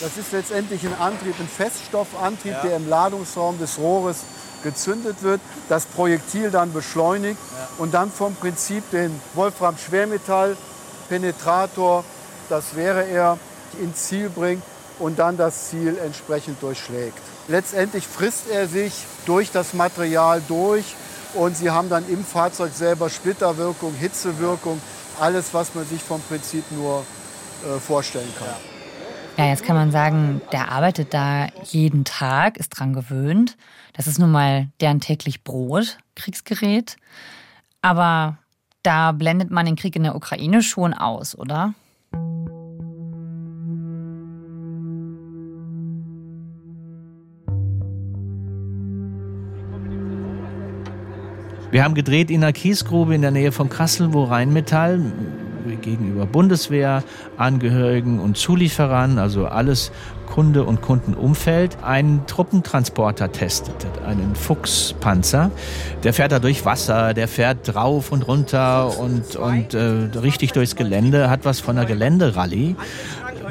Das 0.00 0.16
ist 0.16 0.32
letztendlich 0.32 0.84
ein 0.84 0.94
Antrieb, 0.98 1.34
ein 1.38 1.46
Feststoffantrieb, 1.46 2.52
ja. 2.52 2.62
der 2.62 2.76
im 2.76 2.88
Ladungsraum 2.88 3.58
des 3.58 3.78
Rohres 3.78 4.24
gezündet 4.62 5.22
wird, 5.22 5.40
das 5.68 5.84
Projektil 5.86 6.50
dann 6.50 6.72
beschleunigt 6.72 7.38
ja. 7.38 7.68
und 7.78 7.94
dann 7.94 8.10
vom 8.10 8.34
Prinzip 8.34 8.90
den 8.90 9.20
Wolfram-Schwermetall-Penetrator, 9.34 12.04
das 12.48 12.74
wäre 12.74 13.06
er, 13.08 13.38
ins 13.80 14.08
Ziel 14.08 14.28
bringt 14.28 14.64
und 14.98 15.18
dann 15.18 15.36
das 15.36 15.68
Ziel 15.68 15.98
entsprechend 15.98 16.62
durchschlägt. 16.62 17.18
Letztendlich 17.48 18.06
frisst 18.06 18.48
er 18.50 18.68
sich 18.68 19.06
durch 19.26 19.50
das 19.50 19.74
Material 19.74 20.42
durch 20.46 20.94
und 21.34 21.56
Sie 21.56 21.70
haben 21.70 21.88
dann 21.88 22.08
im 22.08 22.24
Fahrzeug 22.24 22.72
selber 22.74 23.08
Splitterwirkung, 23.08 23.94
Hitzewirkung, 23.94 24.80
alles, 25.18 25.46
was 25.52 25.74
man 25.74 25.86
sich 25.86 26.02
vom 26.02 26.20
Prinzip 26.22 26.64
nur 26.70 27.04
äh, 27.64 27.80
vorstellen 27.80 28.32
kann. 28.38 28.48
Ja, 28.48 28.71
jetzt 29.38 29.64
kann 29.64 29.76
man 29.76 29.90
sagen, 29.90 30.40
der 30.52 30.70
arbeitet 30.70 31.14
da 31.14 31.48
jeden 31.64 32.04
Tag, 32.04 32.56
ist 32.58 32.70
dran 32.70 32.92
gewöhnt. 32.92 33.56
Das 33.94 34.06
ist 34.06 34.18
nun 34.18 34.30
mal 34.30 34.68
deren 34.80 35.00
täglich 35.00 35.42
Brot, 35.42 35.98
Kriegsgerät. 36.14 36.96
Aber 37.80 38.38
da 38.82 39.12
blendet 39.12 39.50
man 39.50 39.66
den 39.66 39.76
Krieg 39.76 39.96
in 39.96 40.02
der 40.02 40.16
Ukraine 40.16 40.62
schon 40.62 40.94
aus, 40.94 41.38
oder? 41.38 41.74
Wir 51.70 51.84
haben 51.84 51.94
gedreht 51.94 52.30
in 52.30 52.44
einer 52.44 52.52
Kiesgrube 52.52 53.14
in 53.14 53.22
der 53.22 53.30
Nähe 53.30 53.50
von 53.50 53.70
Kassel, 53.70 54.12
wo 54.12 54.24
Rheinmetall 54.24 55.10
gegenüber 55.80 56.26
Bundeswehr, 56.26 57.02
Angehörigen 57.36 58.18
und 58.18 58.36
Zulieferern, 58.36 59.18
also 59.18 59.46
alles 59.46 59.92
Kunde 60.26 60.64
und 60.64 60.80
Kundenumfeld, 60.80 61.76
einen 61.82 62.26
Truppentransporter 62.26 63.32
testet, 63.32 63.74
einen 64.06 64.34
Fuchspanzer. 64.34 65.50
Der 66.04 66.14
fährt 66.14 66.32
da 66.32 66.38
durch 66.38 66.64
Wasser, 66.64 67.12
der 67.12 67.28
fährt 67.28 67.74
drauf 67.74 68.12
und 68.12 68.26
runter 68.26 68.98
und, 68.98 69.36
und 69.36 69.74
äh, 69.74 70.18
richtig 70.18 70.52
durchs 70.52 70.74
Gelände, 70.74 71.28
hat 71.28 71.44
was 71.44 71.60
von 71.60 71.76
einer 71.76 71.86
Geländerallye. 71.86 72.76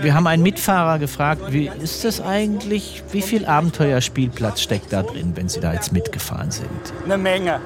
Wir 0.02 0.16
haben 0.16 0.26
einen 0.26 0.42
Mitfahrer 0.42 0.98
gefragt, 0.98 1.42
wie 1.52 1.70
ist 1.84 2.04
das 2.04 2.20
eigentlich, 2.20 3.04
wie 3.12 3.22
viel 3.22 3.46
Abenteuerspielplatz 3.46 4.62
steckt 4.62 4.92
da 4.92 5.04
drin, 5.04 5.34
wenn 5.36 5.50
Sie 5.50 5.60
da 5.60 5.74
jetzt 5.74 5.92
mitgefahren 5.92 6.50
sind? 6.50 6.70
Eine 7.06 7.20
Menge 7.20 7.60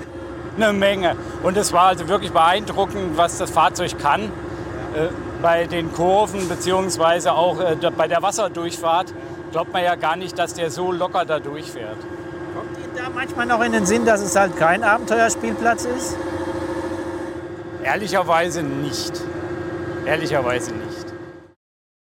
eine 0.56 0.74
Menge. 0.74 1.15
Und 1.44 1.58
es 1.58 1.74
war 1.74 1.88
also 1.88 2.08
wirklich 2.08 2.32
beeindruckend, 2.32 3.18
was 3.18 3.38
das 3.38 3.52
Fahrzeug 3.52 3.98
kann. 4.00 4.24
Äh, 4.24 5.10
bei 5.41 5.68
den 5.68 5.91
Kurven 5.94 6.48
beziehungsweise 6.48 7.34
auch 7.34 7.60
äh, 7.60 7.78
bei 7.96 8.08
der 8.08 8.22
Wasserdurchfahrt 8.22 9.13
glaubt 9.52 9.74
man 9.74 9.84
ja 9.84 9.96
gar 9.96 10.15
nicht, 10.15 10.38
dass 10.39 10.54
der 10.54 10.72
so 10.72 10.91
locker 10.91 11.26
da 11.26 11.39
durchfährt. 11.39 11.98
Kommt 12.56 12.78
Ihnen 12.78 12.96
da 12.96 13.10
manchmal 13.13 13.46
noch 13.46 13.62
in 13.62 13.72
den 13.72 13.86
Sinn, 13.86 14.06
dass 14.06 14.22
es 14.22 14.36
halt 14.36 14.58
kein 14.58 14.84
Abenteuerspielplatz 14.84 15.86
ist? 15.86 16.18
Ehrlicherweise 17.84 18.63
nicht. 18.63 19.22
Ehrlicherweise 20.06 20.72
nicht. 20.72 21.13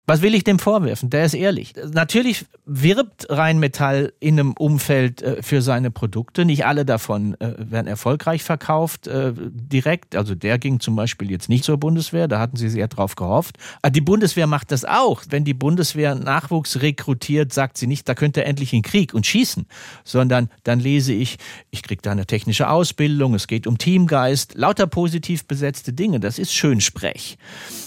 Was 0.05 0.21
will 0.21 0.35
ich 0.35 0.43
dem 0.43 0.59
vorwerfen? 0.59 1.09
Der 1.09 1.25
ist 1.25 1.33
ehrlich. 1.33 1.73
Natürlich 1.93 2.45
wirbt 2.73 3.27
Rheinmetall 3.29 4.13
in 4.21 4.39
einem 4.39 4.53
Umfeld 4.53 5.21
äh, 5.21 5.43
für 5.43 5.61
seine 5.61 5.91
Produkte. 5.91 6.45
Nicht 6.45 6.65
alle 6.65 6.85
davon 6.85 7.39
äh, 7.41 7.53
werden 7.57 7.87
erfolgreich 7.87 8.43
verkauft 8.43 9.07
äh, 9.07 9.33
direkt. 9.35 10.15
Also 10.15 10.35
der 10.35 10.57
ging 10.57 10.79
zum 10.79 10.95
Beispiel 10.95 11.29
jetzt 11.29 11.49
nicht 11.49 11.65
zur 11.65 11.77
Bundeswehr. 11.77 12.29
Da 12.29 12.39
hatten 12.39 12.55
sie 12.55 12.69
sehr 12.69 12.87
drauf 12.87 13.15
gehofft. 13.15 13.57
Aber 13.81 13.91
die 13.91 13.99
Bundeswehr 13.99 14.47
macht 14.47 14.71
das 14.71 14.85
auch. 14.85 15.23
Wenn 15.29 15.43
die 15.43 15.53
Bundeswehr 15.53 16.15
Nachwuchs 16.15 16.81
rekrutiert, 16.81 17.51
sagt 17.51 17.77
sie 17.77 17.87
nicht, 17.87 18.07
da 18.07 18.15
könnte 18.15 18.41
er 18.41 18.47
endlich 18.47 18.71
in 18.71 18.83
Krieg 18.83 19.13
und 19.13 19.25
schießen, 19.25 19.65
sondern 20.05 20.49
dann 20.63 20.79
lese 20.79 21.11
ich, 21.13 21.37
ich 21.71 21.83
kriege 21.83 22.01
da 22.01 22.11
eine 22.11 22.25
technische 22.25 22.69
Ausbildung. 22.69 23.35
Es 23.35 23.47
geht 23.47 23.67
um 23.67 23.77
Teamgeist. 23.77 24.55
Lauter 24.55 24.87
positiv 24.87 25.45
besetzte 25.45 25.91
Dinge. 25.91 26.21
Das 26.21 26.39
ist 26.39 26.53
Schönsprech. 26.53 27.37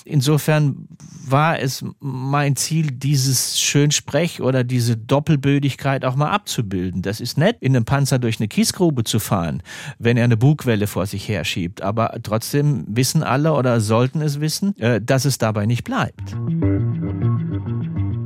Insofern 0.05 0.89
war 1.27 1.59
es 1.59 1.83
mein 2.01 2.57
Ziel, 2.57 2.91
dieses 2.91 3.59
Schönsprech 3.59 4.43
oder 4.43 4.63
diese 4.75 4.97
Doppelbödigkeit 4.97 6.05
auch 6.05 6.17
mal 6.17 6.33
abzubilden. 6.33 7.01
Das 7.01 7.21
ist 7.21 7.39
nett, 7.39 7.59
in 7.61 7.77
einem 7.77 7.85
Panzer 7.85 8.19
durch 8.19 8.41
eine 8.41 8.49
Kiesgrube 8.49 9.05
zu 9.05 9.21
fahren, 9.21 9.63
wenn 10.01 10.17
er 10.17 10.25
eine 10.25 10.37
Bugwelle 10.37 10.89
vor 10.89 11.07
sich 11.07 11.29
herschiebt. 11.29 11.81
Aber 11.81 12.19
trotzdem 12.25 12.85
wissen 12.89 13.23
alle 13.23 13.53
oder 13.53 13.81
sollten 13.81 14.21
es 14.21 14.41
wissen, 14.41 14.77
äh, 14.81 15.01
dass 15.01 15.27
es 15.27 15.39
dabei 15.39 15.67
nicht 15.67 15.85
bleibt. 15.85 16.37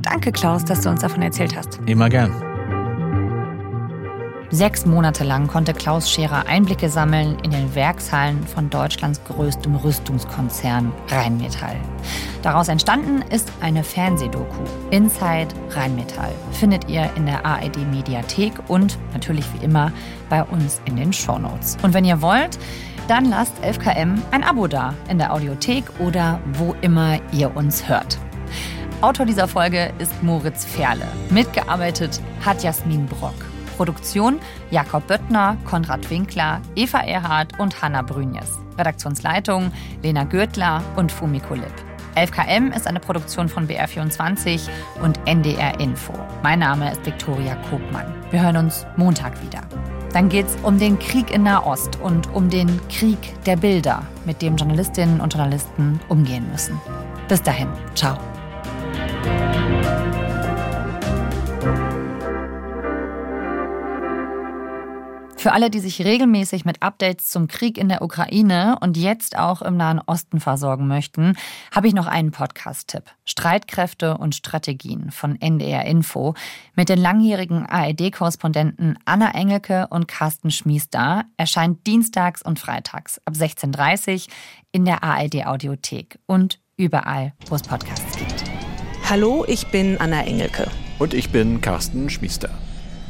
Danke, 0.01 0.31
Klaus, 0.31 0.65
dass 0.65 0.81
du 0.81 0.89
uns 0.89 1.01
davon 1.01 1.21
erzählt 1.21 1.55
hast. 1.55 1.79
Immer 1.85 2.09
gern. 2.09 2.33
Sechs 4.49 4.87
Monate 4.87 5.23
lang 5.23 5.45
konnte 5.45 5.73
Klaus 5.73 6.09
Scherer 6.09 6.47
Einblicke 6.47 6.89
sammeln 6.89 7.37
in 7.43 7.51
den 7.51 7.75
Werkshallen 7.75 8.41
von 8.47 8.71
Deutschlands 8.71 9.21
größtem 9.25 9.75
Rüstungskonzern 9.75 10.91
Rheinmetall. 11.09 11.75
Daraus 12.41 12.69
entstanden 12.69 13.21
ist 13.29 13.51
eine 13.59 13.83
Fernsehdoku 13.83 14.63
Inside 14.91 15.49
Rheinmetall. 15.71 16.31
Findet 16.51 16.89
ihr 16.89 17.09
in 17.15 17.25
der 17.25 17.45
ARD 17.45 17.77
Mediathek 17.91 18.53
und 18.67 18.97
natürlich 19.13 19.45
wie 19.53 19.65
immer 19.65 19.91
bei 20.29 20.43
uns 20.43 20.81
in 20.85 20.95
den 20.95 21.11
Shownotes. 21.11 21.77
Und 21.83 21.93
wenn 21.93 22.05
ihr 22.05 22.21
wollt, 22.21 22.57
dann 23.09 23.25
lasst 23.25 23.53
11KM 23.63 24.19
ein 24.31 24.43
Abo 24.43 24.67
da 24.67 24.93
in 25.09 25.17
der 25.17 25.33
Audiothek 25.33 25.83
oder 25.99 26.39
wo 26.53 26.75
immer 26.81 27.19
ihr 27.33 27.55
uns 27.57 27.89
hört. 27.89 28.17
Autor 29.01 29.25
dieser 29.25 29.47
Folge 29.47 29.91
ist 29.99 30.23
Moritz 30.23 30.63
Ferle. 30.63 31.07
Mitgearbeitet 31.29 32.21
hat 32.45 32.63
Jasmin 32.63 33.05
Brock. 33.07 33.33
Produktion 33.75 34.39
Jakob 34.71 35.07
Böttner, 35.07 35.57
Konrad 35.65 36.09
Winkler, 36.09 36.61
Eva 36.75 36.99
Erhardt 36.99 37.57
und 37.59 37.81
Hanna 37.81 38.01
Brünjes. 38.01 38.59
Redaktionsleitung 38.77 39.71
Lena 40.03 40.25
Gürtler 40.25 40.83
und 40.95 41.11
Fumiko 41.11 41.55
Lipp. 41.55 41.88
11KM 42.19 42.75
ist 42.75 42.85
eine 42.85 42.99
Produktion 42.99 43.47
von 43.47 43.65
BR24 43.65 44.67
und 45.01 45.17
NDR 45.25 45.79
Info. 45.79 46.13
Mein 46.43 46.59
Name 46.59 46.91
ist 46.91 47.05
Viktoria 47.05 47.55
Kobmann. 47.69 48.13
Wir 48.31 48.41
hören 48.41 48.57
uns 48.57 48.85
Montag 48.97 49.41
wieder. 49.41 49.61
Dann 50.11 50.27
geht 50.27 50.47
es 50.47 50.57
um 50.63 50.77
den 50.77 50.99
Krieg 50.99 51.31
in 51.31 51.43
Nahost 51.43 51.97
und 52.01 52.29
um 52.33 52.49
den 52.49 52.67
Krieg 52.89 53.19
der 53.45 53.55
Bilder, 53.55 54.01
mit 54.25 54.41
dem 54.41 54.57
Journalistinnen 54.57 55.21
und 55.21 55.33
Journalisten 55.33 56.01
umgehen 56.09 56.45
müssen. 56.51 56.77
Bis 57.29 57.41
dahin, 57.41 57.69
ciao. 57.95 58.17
Für 65.39 65.53
alle, 65.53 65.69
die 65.69 65.79
sich 65.79 66.03
regelmäßig 66.03 66.65
mit 66.65 66.83
Updates 66.83 67.29
zum 67.29 67.47
Krieg 67.47 67.77
in 67.77 67.87
der 67.87 68.01
Ukraine 68.01 68.77
und 68.81 68.97
jetzt 68.97 69.37
auch 69.37 69.61
im 69.61 69.77
Nahen 69.77 70.01
Osten 70.05 70.41
versorgen 70.41 70.85
möchten, 70.89 71.37
habe 71.73 71.87
ich 71.87 71.93
noch 71.93 72.07
einen 72.07 72.31
Podcast-Tipp. 72.31 73.03
Streitkräfte 73.23 74.17
und 74.17 74.35
Strategien 74.35 75.11
von 75.11 75.39
NDR 75.39 75.85
Info 75.85 76.33
mit 76.75 76.89
den 76.89 76.99
langjährigen 76.99 77.65
ARD-Korrespondenten 77.65 78.99
Anna 79.05 79.31
Engelke 79.33 79.87
und 79.89 80.09
Carsten 80.09 80.51
Schmiester 80.51 81.23
erscheint 81.37 81.87
dienstags 81.87 82.41
und 82.41 82.59
freitags 82.59 83.21
ab 83.23 83.33
16.30 83.33 84.27
Uhr 84.27 84.33
in 84.73 84.83
der 84.83 85.05
ARD-Audiothek 85.05 86.19
und 86.25 86.59
überall, 86.75 87.31
wo 87.47 87.55
es 87.55 87.61
Podcasts 87.61 88.17
gibt. 88.17 88.43
Hallo, 89.09 89.45
ich 89.47 89.67
bin 89.67 90.01
Anna 90.01 90.21
Engelke. 90.21 90.67
Und 90.99 91.13
ich 91.13 91.29
bin 91.29 91.61
Carsten 91.61 92.09
Schmiester. 92.09 92.49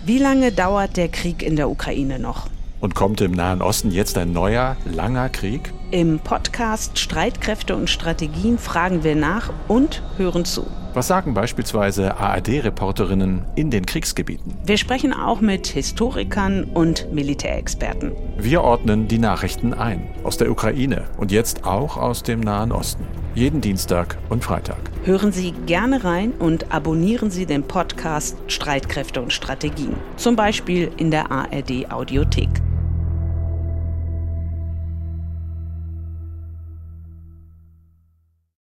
Wie 0.06 0.18
lange 0.18 0.54
dauert 0.54 0.96
der 0.96 1.10
Krieg 1.10 1.44
in 1.44 1.58
der 1.58 1.70
Ukraine 1.70 2.20
noch? 2.20 2.48
Und 2.80 2.96
kommt 2.96 3.20
im 3.20 3.34
Nahen 3.34 3.62
Osten 3.62 3.92
jetzt 3.92 4.18
ein 4.18 4.32
neuer, 4.32 4.78
langer 4.86 5.28
Krieg? 5.28 5.74
Im 5.92 6.20
Podcast 6.20 6.98
Streitkräfte 6.98 7.76
und 7.76 7.90
Strategien 7.90 8.58
fragen 8.58 9.04
wir 9.04 9.18
nach 9.18 9.52
und 9.68 10.02
hören 10.16 10.46
zu. 10.46 10.66
Was 10.94 11.08
sagen 11.08 11.34
beispielsweise 11.34 12.16
ARD-Reporterinnen 12.16 13.44
in 13.56 13.72
den 13.72 13.86
Kriegsgebieten? 13.86 14.56
Wir 14.64 14.78
sprechen 14.78 15.12
auch 15.12 15.42
mit 15.42 15.68
Historikern 15.68 16.64
und 16.64 17.12
Militärexperten. 17.14 18.14
Wir 18.38 18.62
ordnen 18.64 19.10
die 19.10 19.20
Nachrichten 19.20 19.74
ein. 19.74 20.08
Aus 20.24 20.38
der 20.38 20.50
Ukraine 20.50 21.04
und 21.18 21.34
jetzt 21.34 21.66
auch 21.66 21.98
aus 21.98 22.24
dem 22.24 22.40
Nahen 22.40 22.72
Osten. 22.72 23.04
Jeden 23.40 23.62
Dienstag 23.62 24.18
und 24.28 24.44
Freitag. 24.44 24.76
Hören 25.06 25.32
Sie 25.32 25.54
gerne 25.66 26.04
rein 26.04 26.34
und 26.40 26.74
abonnieren 26.74 27.32
Sie 27.32 27.46
den 27.46 27.64
Podcast 27.64 28.36
Streitkräfte 28.48 29.22
und 29.22 29.32
Strategien. 29.32 29.96
Zum 30.18 30.36
Beispiel 30.36 30.92
in 30.98 31.10
der 31.10 31.32
ARD 31.32 31.90
Audiothek. 31.90 32.50